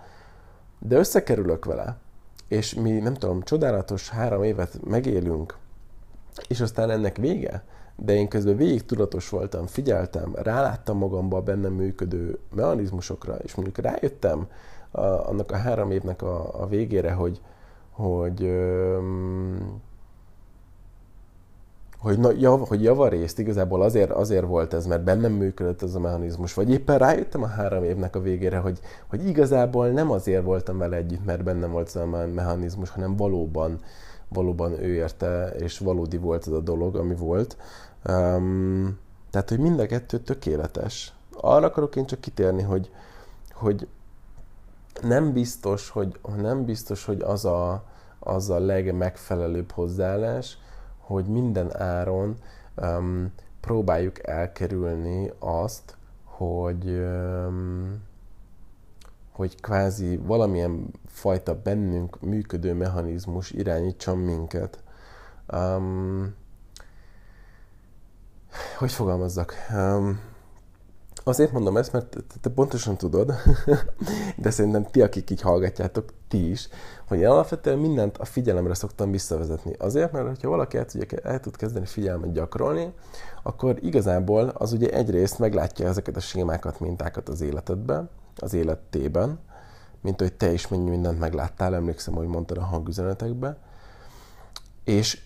de 0.78 0.96
összekerülök 0.96 1.64
vele, 1.64 1.98
és 2.50 2.74
mi, 2.74 2.90
nem 2.90 3.14
tudom, 3.14 3.42
csodálatos 3.42 4.08
három 4.08 4.42
évet 4.42 4.84
megélünk, 4.84 5.56
és 6.48 6.60
aztán 6.60 6.90
ennek 6.90 7.16
vége, 7.16 7.64
de 7.96 8.14
én 8.14 8.28
közben 8.28 8.56
végig 8.56 8.84
tudatos 8.84 9.28
voltam, 9.28 9.66
figyeltem, 9.66 10.34
ráláttam 10.34 10.98
magamba 10.98 11.36
a 11.36 11.42
bennem 11.42 11.72
működő 11.72 12.38
mechanizmusokra, 12.54 13.36
és 13.36 13.54
mondjuk 13.54 13.78
rájöttem 13.78 14.48
a, 14.90 15.00
annak 15.00 15.50
a 15.50 15.56
három 15.56 15.90
évnek 15.90 16.22
a, 16.22 16.62
a 16.62 16.66
végére, 16.66 17.12
hogy, 17.12 17.40
hogy 17.90 18.42
öm, 18.42 19.80
hogy, 22.00 22.18
na, 22.18 22.30
jav, 22.30 22.68
hogy 22.68 22.82
javarészt 22.82 23.38
igazából 23.38 23.82
azért, 23.82 24.10
azért 24.10 24.46
volt 24.46 24.74
ez, 24.74 24.86
mert 24.86 25.04
bennem 25.04 25.32
működött 25.32 25.82
ez 25.82 25.94
a 25.94 26.00
mechanizmus, 26.00 26.54
vagy 26.54 26.70
éppen 26.70 26.98
rájöttem 26.98 27.42
a 27.42 27.46
három 27.46 27.84
évnek 27.84 28.16
a 28.16 28.20
végére, 28.20 28.58
hogy, 28.58 28.80
hogy 29.08 29.26
igazából 29.26 29.88
nem 29.88 30.10
azért 30.10 30.44
voltam 30.44 30.78
vele 30.78 30.96
együtt, 30.96 31.24
mert 31.24 31.44
bennem 31.44 31.70
volt 31.70 31.86
ez 31.86 31.96
a 31.96 32.06
mechanizmus, 32.34 32.90
hanem 32.90 33.16
valóban, 33.16 33.80
valóban 34.28 34.72
ő 34.72 34.94
érte, 34.94 35.54
és 35.58 35.78
valódi 35.78 36.16
volt 36.16 36.46
ez 36.46 36.52
a 36.52 36.60
dolog, 36.60 36.96
ami 36.96 37.14
volt. 37.14 37.56
Um, 38.08 38.98
tehát, 39.30 39.48
hogy 39.48 39.58
mind 39.58 39.80
a 39.80 39.86
kettő 39.86 40.18
tökéletes. 40.18 41.12
Arra 41.40 41.66
akarok 41.66 41.96
én 41.96 42.06
csak 42.06 42.20
kitérni, 42.20 42.62
hogy, 42.62 42.90
hogy 43.52 43.88
nem 45.02 45.32
biztos, 45.32 45.88
hogy, 45.88 46.18
nem 46.36 46.64
biztos, 46.64 47.04
hogy 47.04 47.20
az 47.22 47.44
a, 47.44 47.84
az 48.18 48.50
a 48.50 48.58
legmegfelelőbb 48.58 49.70
hozzáállás, 49.70 50.58
hogy 51.10 51.26
minden 51.26 51.76
áron 51.76 52.36
um, 52.76 53.32
próbáljuk 53.60 54.26
elkerülni 54.26 55.32
azt, 55.38 55.96
hogy 56.24 56.88
um, 56.88 58.02
hogy 59.32 59.60
kvázi 59.60 60.16
valamilyen 60.16 60.90
fajta 61.06 61.60
bennünk 61.62 62.20
működő 62.20 62.74
mechanizmus 62.74 63.50
irányítson 63.50 64.18
minket. 64.18 64.82
Um, 65.52 66.34
hogy 68.78 68.92
fogalmazzak? 68.92 69.54
Um, 69.74 70.20
azért 71.24 71.52
mondom 71.52 71.76
ezt, 71.76 71.92
mert 71.92 72.16
te 72.40 72.50
pontosan 72.50 72.96
tudod, 72.96 73.32
de 74.42 74.50
szerintem 74.50 74.84
ti, 74.84 75.02
akik 75.02 75.30
így 75.30 75.40
hallgatjátok, 75.40 76.12
ti 76.28 76.50
is, 76.50 76.68
hogy 77.08 77.18
én 77.18 77.26
alapvetően 77.26 77.78
mindent 77.78 78.18
a 78.18 78.24
figyelemre 78.24 78.74
szoktam 78.74 79.10
visszavezetni. 79.10 79.74
Azért, 79.78 80.12
mert 80.12 80.42
ha 80.42 80.48
valaki 80.48 80.76
el, 80.76 80.84
tudja, 80.84 81.18
el 81.22 81.40
tud 81.40 81.56
kezdeni 81.56 81.86
figyelmet 81.86 82.32
gyakorolni, 82.32 82.92
akkor 83.42 83.76
igazából 83.80 84.48
az 84.48 84.72
ugye 84.72 84.90
egyrészt 84.90 85.38
meglátja 85.38 85.86
ezeket 85.86 86.16
a 86.16 86.20
sémákat, 86.20 86.80
mintákat 86.80 87.28
az 87.28 87.40
életedben, 87.40 88.10
az 88.36 88.54
életében, 88.54 89.38
mint 90.00 90.20
hogy 90.20 90.32
te 90.32 90.52
is 90.52 90.68
mennyi 90.68 90.90
mindent 90.90 91.18
megláttál, 91.18 91.74
emlékszem, 91.74 92.14
hogy 92.14 92.26
mondtad 92.26 92.56
a 92.56 92.64
hangüzenetekbe, 92.64 93.56
és 94.84 95.22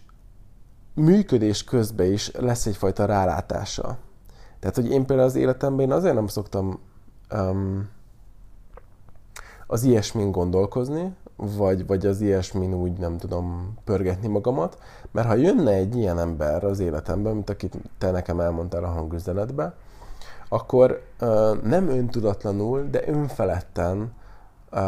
működés 0.94 1.64
közben 1.64 2.12
is 2.12 2.30
lesz 2.30 2.66
egyfajta 2.66 3.04
rálátása. 3.04 3.98
Tehát, 4.64 4.78
hogy 4.78 4.90
én 4.90 5.06
például 5.06 5.28
az 5.28 5.34
életemben 5.34 5.86
én 5.86 5.92
azért 5.92 6.14
nem 6.14 6.26
szoktam 6.26 6.78
um, 7.32 7.88
az 9.66 9.82
ilyesmin 9.82 10.30
gondolkozni, 10.30 11.14
vagy, 11.36 11.86
vagy 11.86 12.06
az 12.06 12.20
ilyesmin 12.20 12.74
úgy 12.74 12.92
nem 12.92 13.18
tudom 13.18 13.74
pörgetni 13.84 14.28
magamat, 14.28 14.78
mert 15.10 15.26
ha 15.26 15.34
jönne 15.34 15.70
egy 15.70 15.96
ilyen 15.96 16.18
ember 16.18 16.64
az 16.64 16.80
életemben, 16.80 17.34
mint 17.34 17.50
akit 17.50 17.76
te 17.98 18.10
nekem 18.10 18.40
elmondtál 18.40 18.84
a 18.84 18.88
hangüzenetbe, 18.88 19.74
akkor 20.48 21.02
uh, 21.20 21.62
nem 21.62 21.88
öntudatlanul, 21.88 22.88
de 22.90 23.08
önfeledten 23.08 23.98
uh, 23.98 24.78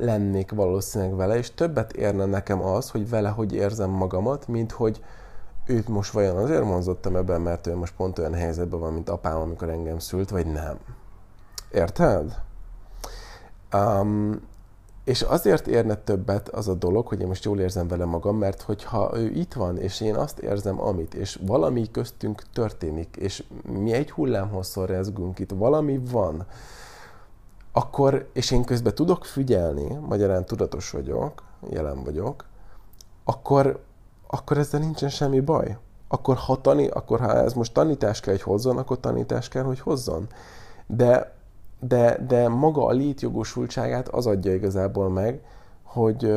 lennék 0.00 0.50
valószínűleg 0.50 1.16
vele, 1.16 1.36
és 1.36 1.54
többet 1.54 1.92
érne 1.92 2.24
nekem 2.24 2.62
az, 2.62 2.90
hogy 2.90 3.08
vele 3.08 3.28
hogy 3.28 3.54
érzem 3.54 3.90
magamat, 3.90 4.48
mint 4.48 4.72
hogy 4.72 5.02
őt 5.66 5.88
most 5.88 6.12
vajon 6.12 6.36
azért 6.36 6.64
vonzottam 6.64 7.16
ebben, 7.16 7.40
mert 7.40 7.66
ő 7.66 7.76
most 7.76 7.94
pont 7.96 8.18
olyan 8.18 8.34
helyzetben 8.34 8.80
van, 8.80 8.92
mint 8.92 9.08
apám, 9.08 9.36
amikor 9.36 9.68
engem 9.68 9.98
szült, 9.98 10.30
vagy 10.30 10.46
nem. 10.46 10.78
Érted? 11.72 12.40
Um, 13.74 14.40
és 15.04 15.22
azért 15.22 15.66
érne 15.66 15.94
többet 15.94 16.48
az 16.48 16.68
a 16.68 16.74
dolog, 16.74 17.06
hogy 17.06 17.20
én 17.20 17.26
most 17.26 17.44
jól 17.44 17.60
érzem 17.60 17.88
vele 17.88 18.04
magam, 18.04 18.36
mert 18.36 18.62
hogyha 18.62 19.10
ő 19.14 19.30
itt 19.30 19.52
van, 19.52 19.78
és 19.78 20.00
én 20.00 20.14
azt 20.14 20.38
érzem, 20.38 20.80
amit, 20.80 21.14
és 21.14 21.38
valami 21.46 21.90
köztünk 21.90 22.42
történik, 22.52 23.16
és 23.16 23.44
mi 23.62 23.92
egy 23.92 24.10
hullámhosszon 24.10 24.86
rezgünk 24.86 25.38
itt, 25.38 25.50
valami 25.50 26.00
van, 26.10 26.46
akkor, 27.72 28.28
és 28.32 28.50
én 28.50 28.64
közben 28.64 28.94
tudok 28.94 29.24
figyelni, 29.24 29.98
magyarán 30.08 30.44
tudatos 30.44 30.90
vagyok, 30.90 31.42
jelen 31.70 32.04
vagyok, 32.04 32.44
akkor, 33.24 33.82
akkor 34.34 34.58
ezzel 34.58 34.80
nincsen 34.80 35.08
semmi 35.08 35.40
baj. 35.40 35.76
Akkor 36.08 36.36
ha, 36.36 36.60
tani, 36.60 36.86
akkor 36.86 37.20
ha 37.20 37.32
ez 37.32 37.52
most 37.52 37.74
tanítás 37.74 38.20
kell, 38.20 38.32
hogy 38.32 38.42
hozzon, 38.42 38.78
akkor 38.78 39.00
tanítás 39.00 39.48
kell, 39.48 39.62
hogy 39.62 39.80
hozzon. 39.80 40.26
De 40.86 41.40
de, 41.88 42.18
de 42.26 42.48
maga 42.48 42.84
a 42.84 42.90
létjogosultságát 42.90 44.08
az 44.08 44.26
adja 44.26 44.54
igazából 44.54 45.08
meg, 45.08 45.40
hogy, 45.82 46.32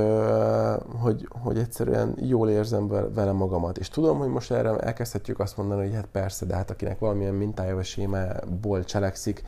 hogy, 1.02 1.28
hogy 1.42 1.58
egyszerűen 1.58 2.14
jól 2.20 2.50
érzem 2.50 2.88
vele 3.14 3.32
magamat. 3.32 3.78
És 3.78 3.90
tudom, 3.90 4.18
hogy 4.18 4.30
most 4.30 4.52
erre 4.52 4.78
elkezdhetjük 4.78 5.40
azt 5.40 5.58
mondani, 5.58 5.82
hogy 5.86 5.96
hát 5.96 6.08
persze, 6.12 6.46
de 6.46 6.56
hát 6.56 6.70
akinek 6.72 7.00
valamilyen 7.00 7.34
mintája 7.34 7.76
vagy 7.76 7.86
sémából 7.86 8.84
cselekszik, 8.84 9.44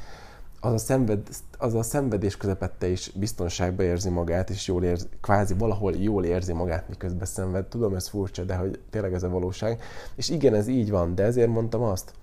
az 0.59 0.73
a, 0.73 0.77
szenved, 0.77 1.27
az 1.57 1.73
a 1.73 1.83
szenvedés 1.83 2.37
közepette 2.37 2.87
is 2.87 3.11
biztonságban 3.15 3.85
érzi 3.85 4.09
magát, 4.09 4.49
és 4.49 4.67
jól 4.67 4.83
érzi, 4.83 5.07
kvázi 5.21 5.53
valahol 5.53 5.95
jól 5.95 6.25
érzi 6.25 6.53
magát, 6.53 6.89
miközben 6.89 7.25
szenved. 7.25 7.65
Tudom, 7.65 7.95
ez 7.95 8.07
furcsa, 8.07 8.43
de 8.43 8.55
hogy 8.55 8.79
tényleg 8.89 9.13
ez 9.13 9.23
a 9.23 9.29
valóság. 9.29 9.81
És 10.15 10.29
igen, 10.29 10.53
ez 10.53 10.67
így 10.67 10.89
van, 10.89 11.15
de 11.15 11.23
ezért 11.23 11.49
mondtam 11.49 11.81
azt, 11.81 12.13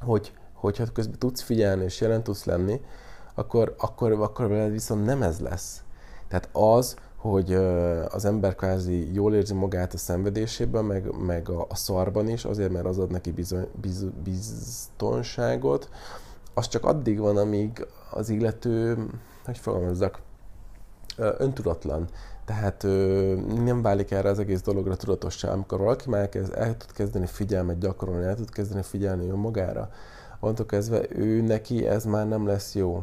hogy 0.00 0.32
hogyha 0.52 0.84
közben 0.92 1.18
tudsz 1.18 1.42
figyelni 1.42 1.84
és 1.84 2.00
jelen 2.00 2.22
tudsz 2.22 2.44
lenni, 2.44 2.80
akkor, 3.34 3.74
akkor, 3.78 4.12
akkor 4.12 4.48
veled 4.48 4.70
viszont 4.70 5.04
nem 5.04 5.22
ez 5.22 5.40
lesz. 5.40 5.82
Tehát 6.28 6.48
az, 6.52 6.96
hogy 7.16 7.54
az 8.08 8.24
ember 8.24 8.54
kvázi 8.54 9.14
jól 9.14 9.34
érzi 9.34 9.54
magát 9.54 9.94
a 9.94 9.98
szenvedésében, 9.98 10.84
meg, 10.84 11.16
meg 11.18 11.48
a, 11.48 11.66
a 11.68 11.74
szarban 11.74 12.28
is, 12.28 12.44
azért, 12.44 12.72
mert 12.72 12.86
az 12.86 12.98
ad 12.98 13.10
neki 13.10 13.30
bizony, 13.30 13.66
biz, 13.80 14.04
biztonságot, 14.24 15.88
az 16.60 16.68
csak 16.68 16.84
addig 16.84 17.18
van, 17.18 17.36
amíg 17.36 17.86
az 18.10 18.28
illető, 18.28 19.06
hogy 19.44 19.58
fogalmazzak, 19.58 20.20
öntudatlan. 21.16 22.08
Tehát 22.44 22.82
nem 23.64 23.82
válik 23.82 24.10
erre 24.10 24.28
az 24.28 24.38
egész 24.38 24.62
dologra 24.62 24.96
tudatossá. 24.96 25.52
Amikor 25.52 25.78
valaki 25.78 26.08
már 26.08 26.20
elkezd, 26.20 26.52
el 26.54 26.76
tud 26.76 26.92
kezdeni 26.92 27.26
figyelmet 27.26 27.78
gyakorolni, 27.78 28.24
el 28.24 28.34
tud 28.34 28.50
kezdeni 28.50 28.82
figyelni 28.82 29.28
önmagára, 29.28 29.90
onnantól 30.40 30.66
kezdve 30.66 31.00
ő 31.08 31.40
neki 31.40 31.86
ez 31.86 32.04
már 32.04 32.28
nem 32.28 32.46
lesz 32.46 32.74
jó. 32.74 33.02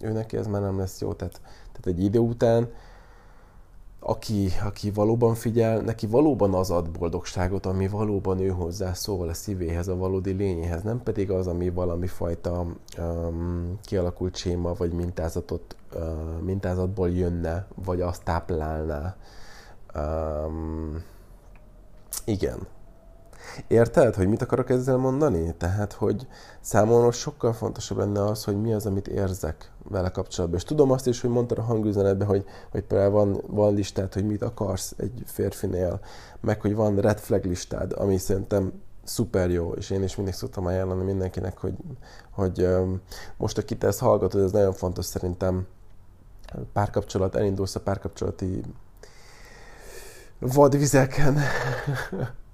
Ő 0.00 0.12
neki 0.12 0.36
ez 0.36 0.46
már 0.46 0.60
nem 0.60 0.78
lesz 0.78 1.00
jó. 1.00 1.12
Tehát, 1.12 1.40
tehát 1.42 1.86
egy 1.86 2.04
idő 2.04 2.18
után 2.18 2.68
aki, 4.00 4.48
aki 4.64 4.90
valóban 4.90 5.34
figyel, 5.34 5.80
neki 5.80 6.06
valóban 6.06 6.54
az 6.54 6.70
ad 6.70 6.90
boldogságot, 6.90 7.66
ami 7.66 7.88
valóban 7.88 8.40
ő 8.40 8.48
hozzá 8.48 8.92
szóval 8.92 9.28
a 9.28 9.34
szívéhez, 9.34 9.88
a 9.88 9.96
valódi 9.96 10.32
lényéhez, 10.32 10.82
nem 10.82 11.02
pedig 11.02 11.30
az, 11.30 11.46
ami 11.46 11.70
valami 11.70 12.06
fajta 12.06 12.66
um, 12.98 13.78
kialakult 13.82 14.36
séma 14.36 14.72
vagy 14.72 14.92
mintázatot, 14.92 15.76
uh, 15.94 16.40
mintázatból 16.40 17.10
jönne, 17.10 17.66
vagy 17.84 18.00
azt 18.00 18.24
táplálná. 18.24 19.16
Um, 19.94 21.02
igen, 22.24 22.66
Érted, 23.66 24.14
hogy 24.14 24.28
mit 24.28 24.42
akarok 24.42 24.70
ezzel 24.70 24.96
mondani? 24.96 25.54
Tehát, 25.54 25.92
hogy 25.92 26.26
számomra 26.60 27.10
sokkal 27.10 27.52
fontosabb 27.52 27.98
lenne 27.98 28.24
az, 28.24 28.44
hogy 28.44 28.60
mi 28.60 28.72
az, 28.72 28.86
amit 28.86 29.08
érzek 29.08 29.72
vele 29.88 30.08
kapcsolatban. 30.08 30.58
És 30.58 30.64
tudom 30.64 30.90
azt 30.90 31.06
is, 31.06 31.20
hogy 31.20 31.30
mondtad 31.30 31.58
a 31.58 31.62
hangüzenetben, 31.62 32.26
hogy, 32.26 32.44
hogy 32.70 32.82
például 32.82 33.10
van, 33.10 33.42
van 33.46 33.74
listát, 33.74 34.14
hogy 34.14 34.26
mit 34.26 34.42
akarsz 34.42 34.94
egy 34.96 35.22
férfinél, 35.26 36.00
meg 36.40 36.60
hogy 36.60 36.74
van 36.74 36.96
red 36.96 37.18
flag 37.18 37.44
listád, 37.44 37.92
ami 37.92 38.18
szerintem 38.18 38.72
szuper 39.04 39.50
jó, 39.50 39.72
és 39.72 39.90
én 39.90 40.02
is 40.02 40.16
mindig 40.16 40.34
szoktam 40.34 40.66
ajánlani 40.66 41.04
mindenkinek, 41.04 41.58
hogy, 41.58 41.74
hogy 42.30 42.68
most, 43.36 43.58
aki 43.58 43.76
te 43.76 43.86
ezt 43.86 43.98
hallgatod, 43.98 44.42
ez 44.42 44.52
nagyon 44.52 44.72
fontos 44.72 45.04
szerintem 45.04 45.66
párkapcsolat, 46.72 47.34
elindulsz 47.34 47.74
a 47.74 47.80
párkapcsolati 47.80 48.62
vadvizeken, 50.38 51.38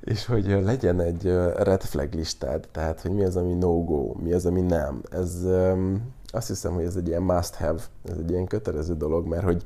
és 0.00 0.26
hogy 0.26 0.46
legyen 0.64 1.00
egy 1.00 1.24
red 1.56 1.82
flag 1.82 2.12
listád, 2.12 2.68
tehát 2.72 3.00
hogy 3.00 3.10
mi 3.10 3.24
az, 3.24 3.36
ami 3.36 3.54
no-go, 3.54 4.14
mi 4.22 4.32
az, 4.32 4.46
ami 4.46 4.60
nem. 4.60 5.00
Ez 5.10 5.46
azt 6.26 6.48
hiszem, 6.48 6.72
hogy 6.72 6.84
ez 6.84 6.96
egy 6.96 7.08
ilyen 7.08 7.22
must 7.22 7.54
have, 7.54 7.80
ez 8.04 8.16
egy 8.18 8.30
ilyen 8.30 8.46
kötelező 8.46 8.96
dolog, 8.96 9.26
mert 9.26 9.44
hogy 9.44 9.62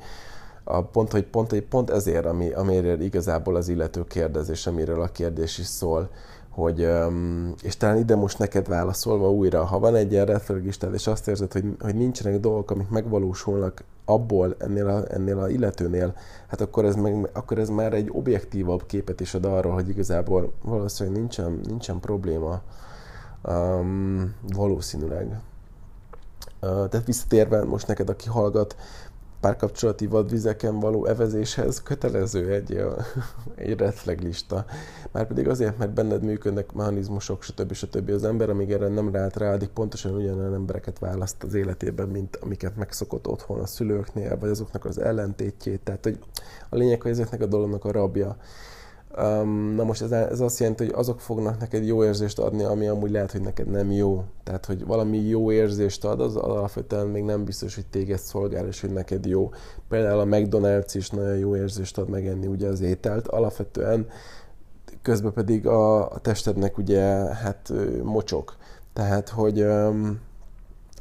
a 0.64 0.82
pont, 0.82 1.12
hogy 1.12 1.24
pont, 1.24 1.60
pont 1.60 1.90
ezért, 1.90 2.26
ami, 2.26 2.52
amiről 2.52 3.00
igazából 3.00 3.56
az 3.56 3.68
illető 3.68 4.04
kérdezés, 4.04 4.66
amiről 4.66 5.00
a 5.02 5.12
kérdés 5.12 5.58
is 5.58 5.66
szól, 5.66 6.10
hogy, 6.48 6.88
és 7.62 7.76
talán 7.76 7.98
ide 7.98 8.16
most 8.16 8.38
neked 8.38 8.68
válaszolva 8.68 9.30
újra, 9.30 9.64
ha 9.64 9.78
van 9.78 9.94
egy 9.94 10.12
ilyen 10.12 10.26
reflegistád, 10.26 10.94
és 10.94 11.06
azt 11.06 11.28
érzed, 11.28 11.52
hogy, 11.52 11.64
hogy 11.80 11.94
nincsenek 11.94 12.40
dolgok, 12.40 12.70
amik 12.70 12.88
megvalósulnak 12.88 13.84
abból, 14.10 14.54
ennél 14.58 14.88
a, 14.88 15.04
ennél 15.08 15.38
a 15.38 15.48
illetőnél, 15.48 16.14
hát 16.46 16.60
akkor 16.60 16.84
ez, 16.84 16.94
meg, 16.94 17.30
akkor 17.32 17.58
ez 17.58 17.68
már 17.68 17.92
egy 17.92 18.08
objektívabb 18.12 18.86
képet 18.86 19.20
is 19.20 19.34
ad 19.34 19.44
arról, 19.44 19.72
hogy 19.72 19.88
igazából 19.88 20.52
valószínűleg 20.62 21.18
nincsen, 21.18 21.60
nincsen 21.64 22.00
probléma 22.00 22.60
um, 23.44 24.34
valószínűleg. 24.52 25.40
Uh, 26.62 26.88
tehát 26.88 27.06
visszatérve 27.06 27.64
most 27.64 27.86
neked, 27.86 28.08
aki 28.08 28.28
hallgat, 28.28 28.76
párkapcsolati 29.40 30.06
vadvizeken 30.06 30.80
való 30.80 31.06
evezéshez 31.06 31.82
kötelező 31.82 32.52
egy, 32.52 32.84
egy 33.54 33.78
red 33.78 33.94
lista. 34.20 34.64
Márpedig 35.10 35.48
azért, 35.48 35.78
mert 35.78 35.92
benned 35.92 36.22
működnek 36.22 36.72
mechanizmusok, 36.72 37.42
stb. 37.42 37.72
stb. 37.72 38.10
Az 38.10 38.24
ember, 38.24 38.50
amíg 38.50 38.72
erre 38.72 38.88
nem 38.88 39.10
rált 39.10 39.36
rá, 39.36 39.52
addig 39.52 39.68
pontosan 39.68 40.14
ugyanolyan 40.14 40.54
embereket 40.54 40.98
választ 40.98 41.42
az 41.42 41.54
életében, 41.54 42.08
mint 42.08 42.36
amiket 42.36 42.76
megszokott 42.76 43.26
otthon 43.26 43.60
a 43.60 43.66
szülőknél, 43.66 44.38
vagy 44.38 44.50
azoknak 44.50 44.84
az 44.84 44.98
ellentétjét. 44.98 45.80
Tehát, 45.80 46.04
hogy 46.04 46.18
a 46.68 46.76
lényeg, 46.76 47.02
hogy 47.02 47.10
ezeknek 47.10 47.40
a 47.40 47.46
dolognak 47.46 47.84
a 47.84 47.92
rabja. 47.92 48.36
Um, 49.18 49.74
na 49.74 49.84
most 49.84 50.02
ez, 50.02 50.10
ez 50.10 50.40
azt 50.40 50.58
jelenti, 50.58 50.84
hogy 50.84 50.94
azok 50.94 51.20
fognak 51.20 51.58
neked 51.58 51.86
jó 51.86 52.04
érzést 52.04 52.38
adni, 52.38 52.62
ami 52.62 52.86
amúgy 52.86 53.10
lehet, 53.10 53.32
hogy 53.32 53.40
neked 53.40 53.70
nem 53.70 53.90
jó. 53.90 54.24
Tehát, 54.44 54.66
hogy 54.66 54.86
valami 54.86 55.18
jó 55.18 55.52
érzést 55.52 56.04
ad, 56.04 56.20
az 56.20 56.36
alapvetően 56.36 57.06
még 57.06 57.22
nem 57.22 57.44
biztos, 57.44 57.74
hogy 57.74 57.86
téged 57.86 58.18
szolgál, 58.18 58.66
és 58.66 58.80
hogy 58.80 58.92
neked 58.92 59.26
jó. 59.26 59.50
Például 59.88 60.20
a 60.20 60.24
McDonald's 60.24 60.90
is 60.92 61.10
nagyon 61.10 61.36
jó 61.36 61.56
érzést 61.56 61.98
ad 61.98 62.08
megenni 62.08 62.46
ugye 62.46 62.68
az 62.68 62.80
ételt. 62.80 63.28
Alapvetően 63.28 64.06
közben 65.02 65.32
pedig 65.32 65.66
a, 65.66 66.10
a 66.10 66.18
testednek 66.18 66.78
ugye 66.78 67.00
hát 67.34 67.72
mocsok. 68.02 68.56
Tehát, 68.92 69.28
hogy 69.28 69.62
um, 69.62 70.20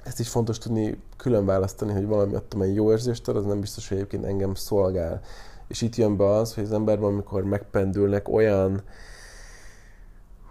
ezt 0.03 0.19
is 0.19 0.29
fontos 0.29 0.57
tudni 0.57 1.01
külön 1.17 1.45
választani, 1.45 1.93
hogy 1.93 2.05
valami 2.05 2.35
adtam 2.35 2.61
egy 2.61 2.75
jó 2.75 2.91
érzést 2.91 3.27
ad, 3.27 3.35
az 3.35 3.45
nem 3.45 3.59
biztos, 3.59 3.87
hogy 3.87 3.97
egyébként 3.97 4.25
engem 4.25 4.53
szolgál. 4.53 5.21
És 5.69 5.81
itt 5.81 5.95
jön 5.95 6.17
be 6.17 6.25
az, 6.25 6.53
hogy 6.53 6.63
az 6.63 6.71
emberben, 6.71 7.09
amikor 7.09 7.43
megpendülnek 7.43 8.29
olyan 8.29 8.81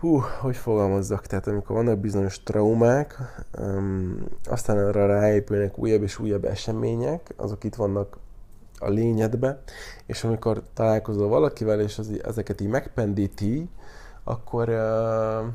hú, 0.01 0.23
hogy 0.41 0.57
fogalmazzak, 0.57 1.27
tehát 1.27 1.47
amikor 1.47 1.77
vannak 1.77 1.99
bizonyos 1.99 2.43
traumák, 2.43 3.19
um, 3.59 4.25
aztán 4.45 4.79
arra 4.79 5.07
ráépülnek 5.07 5.79
újabb 5.79 6.03
és 6.03 6.19
újabb 6.19 6.45
események, 6.45 7.35
azok 7.37 7.65
itt 7.65 7.75
vannak 7.75 8.19
a 8.79 8.89
lényedbe, 8.89 9.63
és 10.07 10.25
amikor 10.25 10.63
találkozol 10.75 11.29
valakivel, 11.29 11.81
és 11.81 11.99
az, 11.99 12.11
ezeket 12.25 12.61
így 12.61 12.69
megpendíti, 12.69 13.69
akkor, 14.25 14.69
uh, 14.69 15.53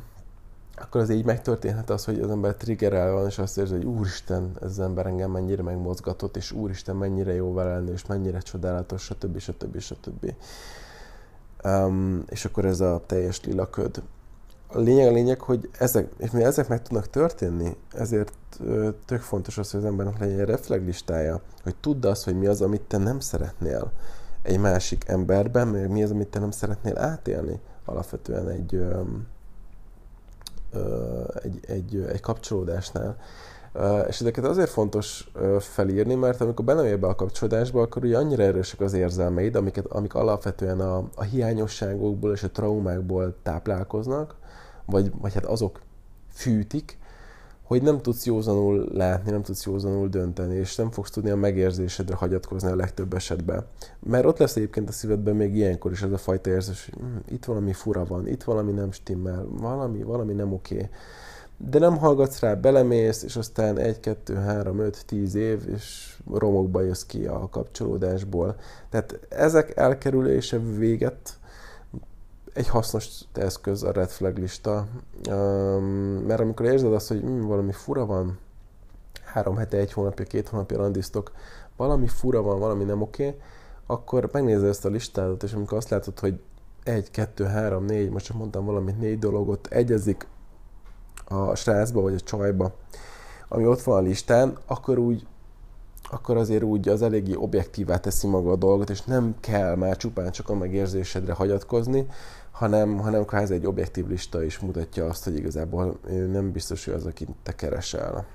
akkor 0.75 1.01
az 1.01 1.09
így 1.09 1.25
megtörténhet 1.25 1.89
az, 1.89 2.05
hogy 2.05 2.19
az 2.19 2.29
ember 2.29 2.55
triggerel 2.55 3.12
van, 3.12 3.25
és 3.25 3.38
azt 3.38 3.57
érzi, 3.57 3.73
hogy 3.73 3.86
úristen, 3.86 4.51
ez 4.62 4.69
az 4.69 4.79
ember 4.79 5.05
engem 5.05 5.31
mennyire 5.31 5.62
megmozgatott, 5.62 6.38
és 6.38 6.51
úristen, 6.51 6.95
mennyire 6.95 7.33
jó 7.33 7.53
vele 7.53 7.91
és 7.91 8.05
mennyire 8.05 8.39
csodálatos, 8.39 9.03
stb. 9.03 9.39
stb. 9.39 9.79
stb. 9.79 10.33
Um, 11.63 12.23
és 12.29 12.45
akkor 12.45 12.65
ez 12.65 12.79
a 12.79 13.03
teljes 13.05 13.43
lila 13.43 13.69
köd 13.69 14.01
a 14.73 14.79
lényeg 14.79 15.07
a 15.07 15.12
lényeg, 15.12 15.41
hogy 15.41 15.69
ezek, 15.79 16.09
és 16.17 16.31
mi 16.31 16.43
ezek 16.43 16.67
meg 16.67 16.81
tudnak 16.81 17.09
történni, 17.09 17.75
ezért 17.91 18.33
tök 19.05 19.21
fontos 19.21 19.57
az, 19.57 19.71
hogy 19.71 19.79
az 19.79 19.86
embernek 19.86 20.19
legyen 20.19 20.49
egy 20.49 21.31
hogy 21.63 21.75
tudd 21.75 22.05
azt, 22.05 22.23
hogy 22.23 22.38
mi 22.38 22.45
az, 22.45 22.62
amit 22.62 22.81
te 22.81 22.97
nem 22.97 23.19
szeretnél 23.19 23.91
egy 24.41 24.59
másik 24.59 25.07
emberben, 25.07 25.67
meg 25.67 25.89
mi 25.89 26.03
az, 26.03 26.12
amit 26.12 26.27
te 26.27 26.39
nem 26.39 26.51
szeretnél 26.51 26.97
átélni 26.97 27.59
alapvetően 27.86 28.49
egy, 28.49 28.75
ö, 28.75 28.79
ö, 28.79 29.01
egy, 31.43 31.59
egy, 31.67 32.05
egy 32.12 32.19
kapcsolódásnál. 32.19 33.17
És 34.07 34.19
ezeket 34.21 34.45
azért 34.45 34.69
fontos 34.69 35.31
felírni, 35.59 36.15
mert 36.15 36.41
amikor 36.41 36.65
benne 36.65 36.97
be 36.97 37.07
a 37.07 37.15
kapcsolódásba, 37.15 37.81
akkor 37.81 38.03
ugye 38.03 38.17
annyira 38.17 38.43
erősek 38.43 38.79
az 38.79 38.93
érzelmeid, 38.93 39.55
amiket, 39.55 39.86
amik 39.86 40.13
alapvetően 40.13 40.79
a, 40.79 41.03
a 41.15 41.23
hiányosságokból 41.23 42.31
és 42.31 42.43
a 42.43 42.51
traumákból 42.51 43.36
táplálkoznak, 43.43 44.36
vagy, 44.86 45.12
vagy 45.21 45.33
hát 45.33 45.45
azok 45.45 45.79
fűtik, 46.31 46.97
hogy 47.63 47.82
nem 47.82 48.02
tudsz 48.02 48.26
józanul 48.26 48.88
látni, 48.91 49.32
nem 49.32 49.41
tudsz 49.41 49.65
józanul 49.65 50.08
dönteni, 50.08 50.56
és 50.56 50.76
nem 50.76 50.91
fogsz 50.91 51.10
tudni 51.10 51.30
a 51.30 51.36
megérzésedre 51.36 52.15
hagyatkozni 52.15 52.71
a 52.71 52.76
legtöbb 52.76 53.13
esetben. 53.13 53.65
Mert 53.99 54.26
ott 54.26 54.38
lesz 54.38 54.56
egyébként 54.56 54.89
a 54.89 54.91
szívedben 54.91 55.36
még 55.36 55.56
ilyenkor 55.56 55.91
is 55.91 56.02
ez 56.02 56.12
a 56.12 56.17
fajta 56.17 56.49
érzés, 56.49 56.89
hogy 56.93 57.02
hm, 57.02 57.34
itt 57.34 57.45
valami 57.45 57.73
fura 57.73 58.06
van, 58.06 58.28
itt 58.28 58.43
valami 58.43 58.71
nem 58.71 58.91
stimmel, 58.91 59.47
valami, 59.49 60.04
valami 60.04 60.34
nem 60.34 60.54
oké. 60.54 60.76
Okay. 60.76 60.89
De 61.58 61.80
nem 61.80 61.97
hallgatsz 61.97 62.39
rá, 62.39 62.54
belemész, 62.54 63.23
és 63.23 63.36
aztán 63.36 63.78
egy, 63.78 63.99
kettő, 63.99 64.36
három, 64.36 64.80
öt, 64.80 65.06
tíz 65.06 65.36
év, 65.36 65.62
és 65.76 66.17
romokba 66.34 66.82
jössz 66.82 67.04
ki 67.04 67.26
a 67.26 67.49
kapcsolódásból. 67.49 68.56
Tehát 68.89 69.19
ezek 69.30 69.78
elkerülése 69.78 70.60
véget 70.78 71.38
egy 72.54 72.68
hasznos 72.68 73.22
eszköz 73.34 73.84
a 73.84 73.92
red 73.92 74.10
flag 74.10 74.38
lista, 74.38 74.88
mert 76.26 76.39
amikor 76.39 76.66
érzed 76.66 76.94
azt, 76.94 77.08
hogy 77.08 77.20
hm, 77.20 77.42
valami 77.42 77.72
fura 77.72 78.06
van, 78.06 78.39
három 79.24 79.56
hete, 79.56 79.78
egy 79.78 79.94
hónapja, 79.94 80.26
két 80.26 80.48
hónapja 80.48 80.78
randiztok, 80.78 81.32
valami 81.78 82.08
fura 82.08 82.42
van, 82.42 82.60
valami 82.60 82.84
nem 82.84 83.02
oké, 83.02 83.28
okay, 83.28 83.39
akkor 83.86 84.30
megnézed 84.32 84.68
ezt 84.68 84.86
a 84.86 84.89
listádat, 84.89 85.44
és 85.44 85.54
amikor 85.54 85.78
azt 85.78 85.89
látod, 85.89 86.20
hogy 86.20 86.39
egy, 86.84 87.12
kettő, 87.12 87.44
három, 87.44 87.86
négy, 87.86 88.10
most 88.10 88.26
csak 88.26 88.38
mondtam 88.38 88.66
valamit, 88.66 89.00
négy 89.00 89.20
dologot 89.20 89.68
egyezik 89.68 90.28
a 91.26 91.56
srácba 91.56 92.02
vagy 92.02 92.13
a 92.13 92.20
csajba, 92.20 92.76
ami 93.48 93.66
ott 93.66 93.82
van 93.82 93.98
a 93.98 94.08
listán, 94.08 94.58
akkor 94.66 94.98
úgy 94.98 95.26
akkor 96.10 96.38
azért 96.38 96.63
úgy 96.63 96.89
az 96.89 97.02
eléggé 97.02 97.36
objektívá 97.36 97.98
teszi 97.98 98.28
maga 98.28 98.52
a 98.52 98.56
dolgot, 98.56 98.89
és 98.89 99.02
nem 99.02 99.36
kell 99.39 99.76
már 99.76 99.98
csupán 99.98 100.32
csak 100.32 100.50
a 100.50 100.56
megérzésedre 100.56 101.34
hagyatkozni, 101.34 102.08
hanem, 102.54 102.98
hanem 102.98 103.26
kvázi 103.26 103.54
egy 103.54 103.66
objektív 103.66 104.08
lista 104.08 104.44
is 104.44 104.60
mutatja 104.60 105.06
azt, 105.06 105.24
hogy 105.24 105.36
igazából 105.36 106.00
nem 106.32 106.52
biztos, 106.52 106.86
hogy 106.86 106.94
az, 106.94 107.06
akit 107.06 107.30
te 107.44 107.56
keresel, 107.56 108.26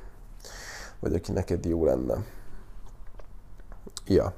vagy 1.00 1.14
aki 1.14 1.32
neked 1.32 1.64
jó 1.64 1.84
lenne. 1.84 2.24
Ja. 4.06 4.32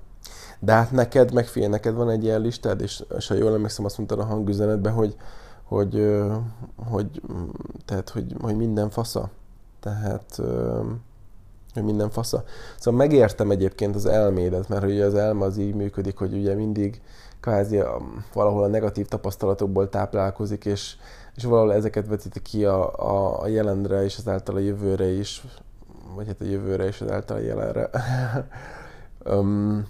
De 0.59 0.73
hát 0.73 0.90
neked, 0.90 1.33
meg 1.33 1.47
fél, 1.47 1.69
neked 1.69 1.95
van 1.95 2.11
egy 2.11 2.25
ilyen 2.25 2.40
listád, 2.40 2.81
és, 2.81 3.05
és 3.16 3.29
ha 3.29 3.35
jól 3.35 3.55
emlékszem, 3.55 3.85
azt 3.85 3.97
mondtad 3.97 4.19
a 4.19 4.25
hangüzenetben, 4.25 4.93
hogy, 4.93 5.16
hogy, 5.64 6.21
hogy, 6.77 7.23
tehát, 7.85 8.09
hogy, 8.09 8.35
hogy 8.40 8.57
minden 8.57 8.90
fasza. 8.90 9.31
Tehát, 9.81 10.40
hogy 11.74 11.83
minden 11.83 12.11
fasza. 12.11 12.44
Szóval 12.78 13.00
megértem 13.00 13.50
egyébként 13.50 13.94
az 13.94 14.06
elmédet, 14.06 14.68
mert 14.68 14.85
ugye 14.85 15.04
az 15.04 15.14
elme 15.14 15.44
az 15.44 15.56
így 15.56 15.74
működik, 15.74 16.16
hogy 16.16 16.33
ugye 16.33 16.54
mindig 16.54 17.00
kvázi 17.40 17.78
a, 17.78 18.00
valahol 18.33 18.62
a 18.62 18.68
negatív 18.68 19.06
tapasztalatokból 19.06 19.88
táplálkozik, 19.88 20.64
és, 20.64 20.96
és 21.37 21.44
valahol 21.44 21.74
ezeket 21.74 22.06
vetíti 22.06 22.42
ki 22.42 22.64
a, 22.64 22.98
a, 22.98 23.42
a 23.42 23.46
jelenre, 23.46 24.04
és 24.04 24.18
azáltal 24.18 24.56
a 24.56 24.59
jövőre 24.59 25.06
is, 25.06 25.44
vagy 26.14 26.26
hát 26.26 26.40
a 26.40 26.44
jövőre, 26.44 26.85
és 26.85 27.00
azáltal 27.00 27.37
a 27.37 27.40
jelenre. 27.40 27.90
um, 29.37 29.87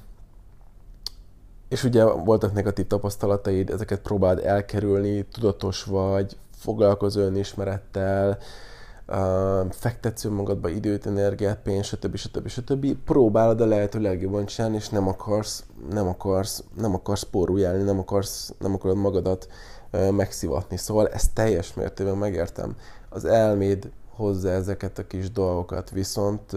és 1.69 1.85
ugye 1.85 2.05
voltak 2.05 2.53
negatív 2.53 2.87
tapasztalataid, 2.87 3.71
ezeket 3.71 4.01
próbáld 4.01 4.39
elkerülni, 4.45 5.25
tudatos 5.25 5.85
vagy, 5.85 6.37
foglalkozó 6.57 7.21
önismerettel, 7.21 8.39
fektetsz 9.71 10.25
önmagadba 10.25 10.69
időt, 10.69 11.07
energiát, 11.07 11.59
pénzt, 11.63 11.89
stb. 11.89 12.17
stb. 12.17 12.49
stb. 12.49 12.95
Próbálod 13.05 13.61
a 13.61 13.67
lehető 13.67 14.01
legjobban 14.01 14.47
csinálni, 14.47 14.77
és 14.77 14.89
nem 14.89 15.09
akarsz, 15.09 15.65
nem 15.91 16.09
akarsz, 16.09 16.65
nem 16.77 16.95
akarsz 16.95 17.23
porújálni, 17.23 17.83
nem 17.83 17.99
akarsz, 17.99 18.55
nem 18.59 18.75
akarod 18.75 18.97
magadat 18.97 19.49
megszivatni. 19.91 20.77
Szóval 20.77 21.09
ezt 21.09 21.35
teljes 21.35 21.75
mértékben 21.75 22.17
megértem. 22.17 22.77
Az 23.09 23.25
elméd 23.25 23.91
hozza 24.09 24.49
ezeket 24.51 24.99
a 24.99 25.07
kis 25.07 25.31
dolgokat, 25.31 25.91
viszont 25.91 26.57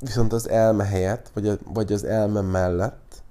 viszont 0.00 0.32
az 0.32 0.48
elme 0.48 0.84
helyett, 0.84 1.30
vagy, 1.34 1.48
a, 1.48 1.56
vagy 1.64 1.92
az 1.92 2.04
elme 2.04 2.40
mellett 2.40 3.22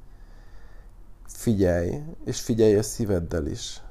figyelj, 1.27 1.99
és 2.25 2.41
figyelj 2.41 2.75
a 2.75 2.83
szíveddel 2.83 3.45
is. 3.45 3.81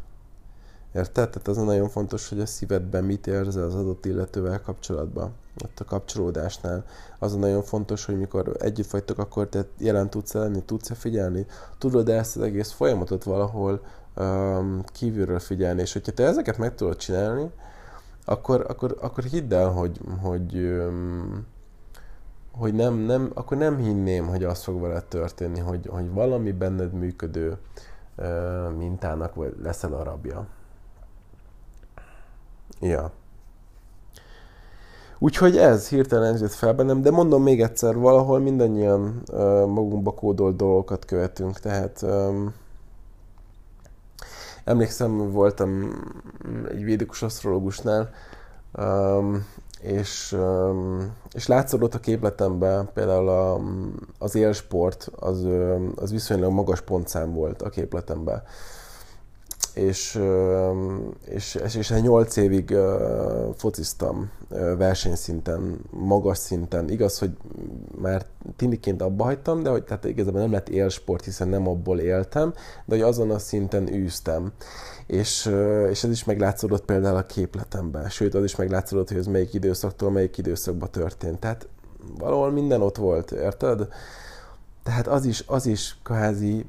Érted? 0.95 1.29
Tehát 1.31 1.49
az 1.49 1.57
nagyon 1.57 1.89
fontos, 1.89 2.29
hogy 2.29 2.41
a 2.41 2.47
szívedben 2.47 3.05
mit 3.05 3.27
érzel 3.27 3.65
az 3.65 3.75
adott 3.75 4.05
illetővel 4.05 4.61
kapcsolatban. 4.61 5.33
Ott 5.65 5.81
a 5.81 5.85
kapcsolódásnál. 5.85 6.85
Az 7.19 7.35
nagyon 7.35 7.63
fontos, 7.63 8.05
hogy 8.05 8.19
mikor 8.19 8.57
együtt 8.59 8.91
vagytok, 8.91 9.19
akkor 9.19 9.49
te 9.49 9.67
jelen 9.79 10.11
tudsz 10.11 10.33
lenni, 10.33 10.63
tudsz-e 10.63 10.95
figyelni, 10.95 11.47
tudod 11.79 12.09
ezt 12.09 12.37
az 12.37 12.43
egész 12.43 12.71
folyamatot 12.71 13.25
valahol 13.25 13.81
um, 14.17 14.83
kívülről 14.85 15.39
figyelni, 15.39 15.81
és 15.81 15.93
hogyha 15.93 16.13
te 16.13 16.25
ezeket 16.25 16.59
meg 16.59 16.75
tudod 16.75 16.97
csinálni, 16.97 17.51
akkor, 18.25 18.65
akkor, 18.69 18.97
akkor 19.01 19.25
hidd 19.25 19.55
el, 19.55 19.71
hogy, 19.71 20.01
hogy, 20.23 20.57
um, 20.57 21.47
hogy 22.53 22.75
nem, 22.75 22.95
nem, 22.95 23.31
akkor 23.35 23.57
nem 23.57 23.77
hinném, 23.77 24.27
hogy 24.27 24.45
az 24.45 24.63
fog 24.63 24.81
veled 24.81 25.05
történni, 25.05 25.59
hogy, 25.59 25.87
hogy 25.87 26.13
valami 26.13 26.53
benned 26.53 26.93
működő 26.93 27.57
uh, 28.17 28.73
mintának 28.77 29.35
vagy 29.35 29.55
leszel 29.63 29.93
a 29.93 30.03
rabja. 30.03 30.47
Ja. 32.81 33.13
Úgyhogy 35.19 35.57
ez 35.57 35.89
hirtelen 35.89 36.35
ez 36.35 36.41
jött 36.41 36.53
fel 36.53 36.75
bennem, 36.75 37.03
de 37.03 37.11
mondom 37.11 37.43
még 37.43 37.63
egyszer, 37.63 37.97
valahol 37.97 38.39
mindannyian 38.39 39.23
uh, 39.33 39.39
magunkba 39.67 40.11
kódolt 40.15 40.57
dolgokat 40.57 41.05
követünk, 41.05 41.59
tehát 41.59 42.03
um, 42.03 42.55
emlékszem, 44.65 45.31
voltam 45.33 45.93
egy 46.69 46.85
védikus 46.85 47.23
asztrológusnál, 47.23 48.11
um, 48.79 49.47
és, 49.81 50.33
um, 50.33 51.13
és 51.33 51.47
látszódott 51.47 51.95
a 51.95 52.01
képletemben 52.01 52.91
például 52.95 53.29
a, 53.29 53.61
az 54.19 54.35
élsport, 54.35 55.11
az, 55.17 55.47
az 55.95 56.11
viszonylag 56.11 56.53
magas 56.53 56.81
pontszám 56.81 57.33
volt 57.33 57.63
a 57.63 57.69
képletemben 57.69 58.43
és, 59.75 60.21
és, 61.25 61.55
és, 61.65 61.75
és 61.75 61.91
8 61.91 62.37
évig 62.37 62.77
fociztam 63.57 64.31
versenyszinten, 64.77 65.81
magas 65.91 66.39
szinten. 66.39 66.91
Igaz, 66.91 67.19
hogy 67.19 67.37
már 68.01 68.27
tiniként 68.57 69.03
abba 69.03 69.25
hagytam, 69.25 69.63
de 69.63 69.71
hogy 69.71 69.85
tehát 69.85 70.05
igazából 70.05 70.41
nem 70.41 70.53
lett 70.53 70.69
élsport, 70.69 71.25
hiszen 71.25 71.49
nem 71.49 71.69
abból 71.69 71.99
éltem, 71.99 72.53
de 72.85 72.95
hogy 72.95 73.05
azon 73.05 73.31
a 73.31 73.39
szinten 73.39 73.93
űztem. 73.95 74.53
És, 75.07 75.51
és 75.91 76.05
ez 76.05 76.11
is 76.11 76.25
meglátszódott 76.25 76.85
például 76.85 77.17
a 77.17 77.27
képletemben. 77.27 78.09
Sőt, 78.09 78.35
az 78.35 78.45
is 78.45 78.57
meglátszódott, 78.57 79.09
hogy 79.09 79.19
ez 79.19 79.27
melyik 79.27 79.55
időszaktól 79.55 80.11
melyik 80.11 80.39
időszakban 80.39 80.91
történt. 80.91 81.39
Tehát 81.39 81.69
valahol 82.19 82.51
minden 82.51 82.83
ott 82.83 82.97
volt, 82.97 83.31
érted? 83.31 83.89
Tehát 84.83 85.07
az 85.07 85.25
is, 85.25 85.45
az 85.47 85.67
is 85.67 85.99
kvázi 86.03 86.67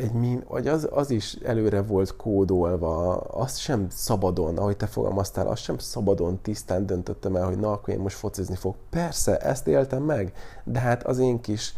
egy 0.00 0.12
min, 0.12 0.44
vagy 0.48 0.68
az, 0.68 0.88
az 0.90 1.10
is 1.10 1.34
előre 1.34 1.82
volt 1.82 2.16
kódolva, 2.16 3.16
azt 3.16 3.58
sem 3.58 3.86
szabadon, 3.90 4.58
ahogy 4.58 4.76
te 4.76 4.86
fogalmaztál, 4.86 5.46
azt 5.46 5.62
sem 5.62 5.78
szabadon 5.78 6.38
tisztán 6.42 6.86
döntöttem 6.86 7.36
el, 7.36 7.46
hogy 7.46 7.58
na, 7.58 7.72
akkor 7.72 7.94
én 7.94 8.00
most 8.00 8.16
focizni 8.16 8.56
fog. 8.56 8.74
Persze, 8.90 9.38
ezt 9.38 9.66
éltem 9.66 10.02
meg, 10.02 10.32
de 10.64 10.78
hát 10.78 11.02
az 11.02 11.18
én 11.18 11.40
kis 11.40 11.74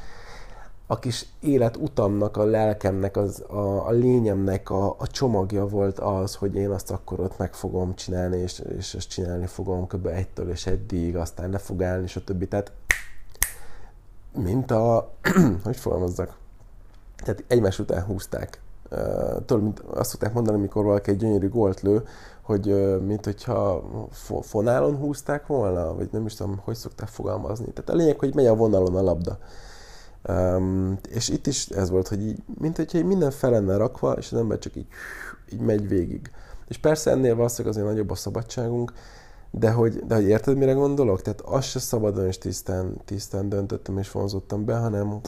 a 0.86 0.98
kis 0.98 1.26
életutamnak, 1.40 2.36
a 2.36 2.44
lelkemnek, 2.44 3.16
az, 3.16 3.44
a, 3.48 3.86
a 3.86 3.90
lényemnek 3.90 4.70
a, 4.70 4.96
a 4.98 5.06
csomagja 5.06 5.66
volt 5.66 5.98
az, 5.98 6.34
hogy 6.34 6.54
én 6.54 6.70
azt 6.70 6.90
akkor 6.90 7.20
ott 7.20 7.38
meg 7.38 7.54
fogom 7.54 7.94
csinálni, 7.94 8.36
és, 8.36 8.62
és 8.78 8.94
ezt 8.94 9.08
csinálni 9.08 9.46
fogom 9.46 9.86
kb. 9.86 10.06
egytől 10.06 10.50
és 10.50 10.66
eddig, 10.66 11.16
aztán 11.16 11.50
le 11.50 11.58
fog 11.58 11.82
állni, 11.82 12.02
és 12.02 12.20
többi. 12.24 12.48
Tehát 12.48 12.72
mint 14.34 14.70
a, 14.70 15.12
hogy 15.64 15.76
fogalmazzak, 15.76 16.36
tehát 17.22 17.44
egymás 17.46 17.78
után 17.78 18.02
húzták. 18.02 18.60
Tudod, 19.46 19.62
mint 19.62 19.80
azt 19.80 20.10
szokták 20.10 20.32
mondani, 20.32 20.56
amikor 20.56 20.84
valaki 20.84 21.10
egy 21.10 21.16
gyönyörű 21.16 21.48
gólt 21.48 21.80
lő, 21.80 22.02
hogy 22.42 22.96
mint 23.06 23.24
hogyha 23.24 23.84
fonálon 24.40 24.96
húzták 24.96 25.46
volna, 25.46 25.94
vagy 25.94 26.08
nem 26.12 26.26
is 26.26 26.34
tudom, 26.34 26.60
hogy 26.64 26.74
szokták 26.74 27.08
fogalmazni. 27.08 27.72
Tehát 27.72 27.90
a 27.90 27.94
lényeg, 27.94 28.18
hogy 28.18 28.34
megy 28.34 28.46
a 28.46 28.54
vonalon 28.54 28.96
a 28.96 29.02
labda. 29.02 29.38
Um, 30.28 30.98
és 31.08 31.28
itt 31.28 31.46
is 31.46 31.68
ez 31.68 31.90
volt, 31.90 32.08
hogy 32.08 32.26
így, 32.26 32.42
mint 32.60 32.76
hogyha 32.76 32.98
így 32.98 33.04
minden 33.04 33.30
fel 33.30 33.50
lenne 33.50 33.76
rakva, 33.76 34.12
és 34.12 34.32
az 34.32 34.38
ember 34.38 34.58
csak 34.58 34.76
így, 34.76 34.86
így 35.52 35.60
megy 35.60 35.88
végig. 35.88 36.30
És 36.68 36.78
persze 36.78 37.10
ennél 37.10 37.36
valószínűleg 37.36 37.76
azért 37.76 37.92
nagyobb 37.92 38.10
a 38.10 38.14
szabadságunk, 38.14 38.92
de 39.50 39.70
hogy, 39.70 40.06
de 40.06 40.14
hogy 40.14 40.24
érted, 40.24 40.56
mire 40.56 40.72
gondolok? 40.72 41.22
Tehát 41.22 41.40
azt 41.40 41.68
se 41.68 41.78
szabadon 41.78 42.26
és 42.26 42.38
tisztán, 42.38 42.96
tisztán 43.04 43.48
döntöttem 43.48 43.98
és 43.98 44.10
vonzottam 44.10 44.64
be, 44.64 44.76
hanem, 44.76 45.20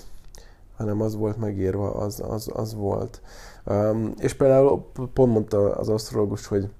hanem 0.77 1.01
az 1.01 1.17
volt 1.17 1.37
megírva, 1.37 1.95
az, 1.95 2.23
az, 2.29 2.51
az 2.55 2.75
volt. 2.75 3.21
Um, 3.67 4.13
és 4.19 4.35
például 4.35 4.87
pont 5.13 5.33
mondta 5.33 5.75
az 5.75 5.89
asztrológus, 5.89 6.47
hogy 6.47 6.71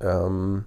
um, 0.00 0.66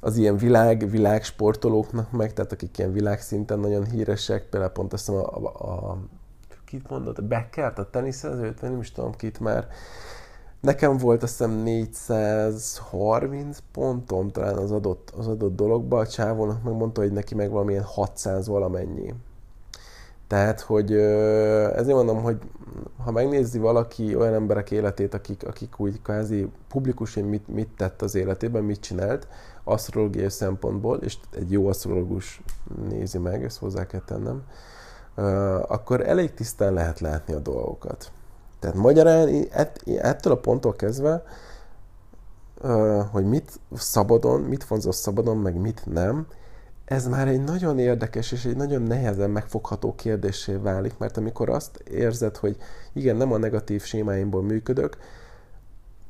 az 0.00 0.16
ilyen 0.16 0.36
világ, 0.36 0.90
világ 0.90 1.24
sportolóknak 1.24 2.10
meg, 2.10 2.32
tehát 2.32 2.52
akik 2.52 2.78
ilyen 2.78 2.92
világszinten 2.92 3.58
nagyon 3.58 3.84
híresek, 3.84 4.48
például 4.48 4.72
pont 4.72 4.92
azt 4.92 5.08
a, 5.08 5.36
a, 5.36 5.90
a 5.90 5.98
kit 6.64 6.90
mondott, 6.90 7.18
a 7.18 7.22
Beckert, 7.22 7.78
a 7.78 7.90
teniszezőt, 7.90 8.60
nem 8.60 8.80
is 8.80 8.92
tudom 8.92 9.12
kit 9.12 9.40
már, 9.40 9.66
Nekem 10.62 10.96
volt 10.96 11.22
azt 11.22 11.38
hiszem 11.38 11.50
430 11.50 13.58
pontom 13.72 14.30
talán 14.30 14.56
az 14.56 14.70
adott, 14.70 15.12
az 15.16 15.26
adott 15.26 15.56
dologba, 15.56 15.98
a 15.98 16.06
csávónak 16.06 16.62
megmondta, 16.62 17.00
hogy 17.00 17.12
neki 17.12 17.34
meg 17.34 17.50
valamilyen 17.50 17.82
600 17.82 18.46
valamennyi. 18.46 19.14
Tehát, 20.32 20.60
hogy 20.60 20.92
ezért 21.74 21.96
mondom, 21.96 22.22
hogy 22.22 22.38
ha 23.04 23.10
megnézi 23.10 23.58
valaki 23.58 24.16
olyan 24.16 24.34
emberek 24.34 24.70
életét, 24.70 25.14
akik, 25.14 25.46
akik 25.46 25.80
úgy 25.80 26.02
kvázi 26.02 26.50
publikusan 26.68 27.24
mit, 27.24 27.48
mit 27.48 27.68
tett 27.76 28.02
az 28.02 28.14
életében, 28.14 28.62
mit 28.62 28.80
csinált, 28.80 29.26
asztrológiai 29.64 30.28
szempontból, 30.28 30.96
és 30.96 31.16
egy 31.36 31.50
jó 31.50 31.68
asztrológus 31.68 32.42
nézi 32.88 33.18
meg, 33.18 33.44
ezt 33.44 33.58
hozzá 33.58 33.86
kell 33.86 34.02
tennem, 34.04 34.42
akkor 35.68 36.08
elég 36.08 36.34
tisztán 36.34 36.72
lehet 36.72 37.00
látni 37.00 37.34
a 37.34 37.38
dolgokat. 37.38 38.12
Tehát 38.58 38.76
magyarán 38.76 39.46
ettől 39.86 40.32
a 40.32 40.36
ponttól 40.36 40.76
kezdve, 40.76 41.22
hogy 43.10 43.24
mit 43.24 43.60
szabadon, 43.74 44.40
mit 44.40 44.64
vonzol 44.64 44.92
szabadon, 44.92 45.36
meg 45.36 45.60
mit 45.60 45.82
nem, 45.86 46.26
ez 46.84 47.06
már 47.06 47.28
egy 47.28 47.44
nagyon 47.44 47.78
érdekes 47.78 48.32
és 48.32 48.44
egy 48.44 48.56
nagyon 48.56 48.82
nehezen 48.82 49.30
megfogható 49.30 49.94
kérdésé 49.94 50.54
válik, 50.54 50.98
mert 50.98 51.16
amikor 51.16 51.48
azt 51.48 51.76
érzed, 51.76 52.36
hogy 52.36 52.56
igen, 52.92 53.16
nem 53.16 53.32
a 53.32 53.38
negatív 53.38 53.82
sémáimból 53.82 54.42
működök, 54.42 54.96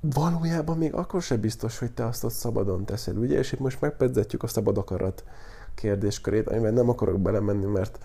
valójában 0.01 0.79
még 0.79 0.95
akkor 0.95 1.23
sem 1.23 1.41
biztos, 1.41 1.79
hogy 1.79 1.93
te 1.93 2.07
azt 2.07 2.25
ott 2.25 2.33
szabadon 2.33 2.85
teszed, 2.85 3.19
ugye? 3.19 3.39
És 3.39 3.53
itt 3.53 3.59
most 3.59 3.81
megpedzetjük 3.81 4.43
a 4.43 4.47
szabad 4.47 4.79
akarat 4.79 5.25
kérdéskörét, 5.75 6.49
amiben 6.49 6.75
nem 6.75 6.89
akarok 6.89 7.21
belemenni, 7.21 7.67
mert 7.67 7.99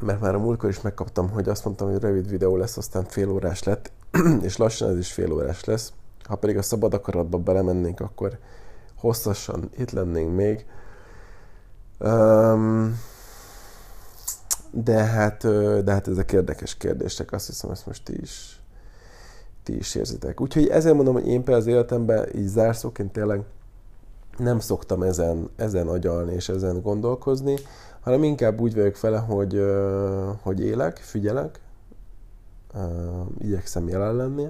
mert 0.00 0.20
már 0.20 0.34
a 0.34 0.38
múltkor 0.38 0.70
is 0.70 0.80
megkaptam, 0.80 1.30
hogy 1.30 1.48
azt 1.48 1.64
mondtam, 1.64 1.90
hogy 1.90 2.00
rövid 2.00 2.28
videó 2.28 2.56
lesz, 2.56 2.76
aztán 2.76 3.04
fél 3.04 3.30
órás 3.30 3.62
lett, 3.62 3.92
és 4.42 4.56
lassan 4.56 4.90
ez 4.90 4.98
is 4.98 5.12
fél 5.12 5.32
órás 5.32 5.64
lesz. 5.64 5.92
Ha 6.22 6.36
pedig 6.36 6.56
a 6.56 6.62
szabad 6.62 6.94
akaratba 6.94 7.38
belemennénk, 7.38 8.00
akkor 8.00 8.38
hosszasan 8.94 9.70
itt 9.76 9.90
lennénk 9.90 10.34
még. 10.34 10.66
Um, 11.98 13.00
de 14.70 15.02
hát, 15.02 15.42
de 15.84 15.92
hát 15.92 16.08
ezek 16.08 16.32
érdekes 16.32 16.76
kérdések, 16.76 17.32
azt 17.32 17.46
hiszem, 17.46 17.70
ezt 17.70 17.86
most 17.86 18.04
ti 18.04 18.20
is, 18.20 18.62
ti 19.62 19.76
is 19.76 19.94
érzitek. 19.94 20.40
Úgyhogy 20.40 20.68
ezért 20.68 20.94
mondom, 20.94 21.14
hogy 21.14 21.26
én 21.26 21.36
például 21.36 21.56
az 21.56 21.66
életemben 21.66 22.28
így 22.34 22.46
zárszóként 22.46 23.12
tényleg 23.12 23.42
nem 24.36 24.58
szoktam 24.58 25.02
ezen, 25.02 25.50
ezen 25.56 25.88
agyalni 25.88 26.34
és 26.34 26.48
ezen 26.48 26.80
gondolkozni, 26.82 27.56
hanem 28.00 28.22
inkább 28.22 28.60
úgy 28.60 28.74
vagyok 28.74 29.00
vele, 29.00 29.18
hogy, 29.18 29.62
hogy 30.42 30.60
élek, 30.60 30.96
figyelek, 30.96 31.60
igyekszem 33.38 33.88
jelen 33.88 34.14
lenni, 34.14 34.46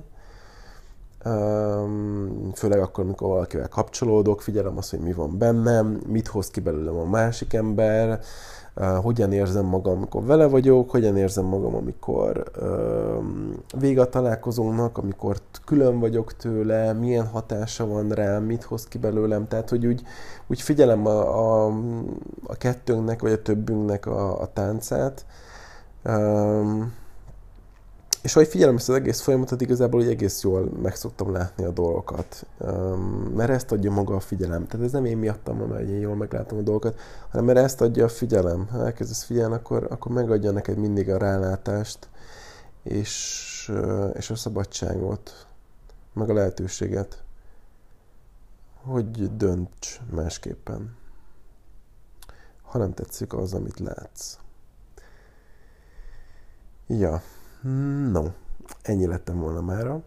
főleg 2.54 2.80
akkor, 2.80 3.04
amikor 3.04 3.28
valakivel 3.28 3.68
kapcsolódok, 3.68 4.42
figyelem 4.42 4.76
azt, 4.76 4.90
hogy 4.90 5.00
mi 5.00 5.12
van 5.12 5.38
bennem, 5.38 6.00
mit 6.06 6.26
hoz 6.26 6.50
ki 6.50 6.60
belőlem 6.60 6.96
a 6.96 7.04
másik 7.04 7.52
ember, 7.52 8.20
hogyan 9.02 9.32
érzem 9.32 9.64
magam, 9.64 9.96
amikor 9.96 10.24
vele 10.24 10.46
vagyok, 10.46 10.90
hogyan 10.90 11.16
érzem 11.16 11.44
magam, 11.44 11.74
amikor 11.74 12.44
vége 13.78 14.04
találkozónak, 14.04 14.98
amikor 14.98 15.36
külön 15.64 16.00
vagyok 16.00 16.36
tőle, 16.36 16.92
milyen 16.92 17.26
hatása 17.26 17.86
van 17.86 18.08
rám, 18.08 18.42
mit 18.42 18.62
hoz 18.62 18.86
ki 18.86 18.98
belőlem, 18.98 19.48
tehát 19.48 19.70
hogy 19.70 19.86
úgy, 19.86 20.02
úgy 20.46 20.60
figyelem 20.60 21.06
a, 21.06 21.20
a, 21.20 21.72
a 22.46 22.54
kettőnknek, 22.54 23.20
vagy 23.20 23.32
a 23.32 23.42
többünknek 23.42 24.06
a, 24.06 24.40
a 24.40 24.52
táncát, 24.52 25.26
és 28.24 28.36
ahogy 28.36 28.48
figyelem 28.48 28.76
ezt 28.76 28.88
az 28.88 28.94
egész 28.94 29.20
folyamatot, 29.20 29.60
igazából 29.60 30.00
hogy 30.00 30.10
egész 30.10 30.42
jól 30.42 30.70
meg 30.82 30.96
szoktam 30.96 31.32
látni 31.32 31.64
a 31.64 31.70
dolgokat. 31.70 32.46
Mert 33.34 33.50
ezt 33.50 33.72
adja 33.72 33.90
maga 33.90 34.14
a 34.14 34.20
figyelem. 34.20 34.66
Tehát 34.66 34.86
ez 34.86 34.92
nem 34.92 35.04
én 35.04 35.16
miattam 35.16 35.58
van, 35.58 35.76
hogy 35.76 35.88
én 35.88 36.00
jól 36.00 36.16
meglátom 36.16 36.58
a 36.58 36.62
dolgokat, 36.62 37.00
hanem 37.30 37.44
mert 37.44 37.58
ezt 37.58 37.80
adja 37.80 38.04
a 38.04 38.08
figyelem. 38.08 38.68
Ha 38.68 38.84
elkezdesz 38.84 39.22
figyelni, 39.22 39.54
akkor, 39.54 39.86
akkor 39.90 40.12
megadja 40.12 40.50
neked 40.50 40.78
mindig 40.78 41.10
a 41.10 41.18
rálátást, 41.18 42.08
és, 42.82 43.72
és 44.14 44.30
a 44.30 44.34
szabadságot, 44.34 45.46
meg 46.12 46.30
a 46.30 46.34
lehetőséget, 46.34 47.22
hogy 48.82 49.36
dönts 49.36 50.00
másképpen. 50.10 50.96
Ha 52.62 52.78
nem 52.78 52.94
tetszik 52.94 53.32
az, 53.32 53.54
amit 53.54 53.78
látsz. 53.78 54.38
Ja. 56.86 57.22
No, 58.10 58.32
ennyi 58.82 59.06
lettem 59.06 59.38
volna 59.38 59.60
mára. 59.60 60.02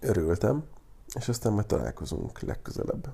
Örültem, 0.00 0.64
és 1.14 1.28
aztán 1.28 1.52
majd 1.52 1.66
találkozunk 1.66 2.40
legközelebb. 2.40 3.12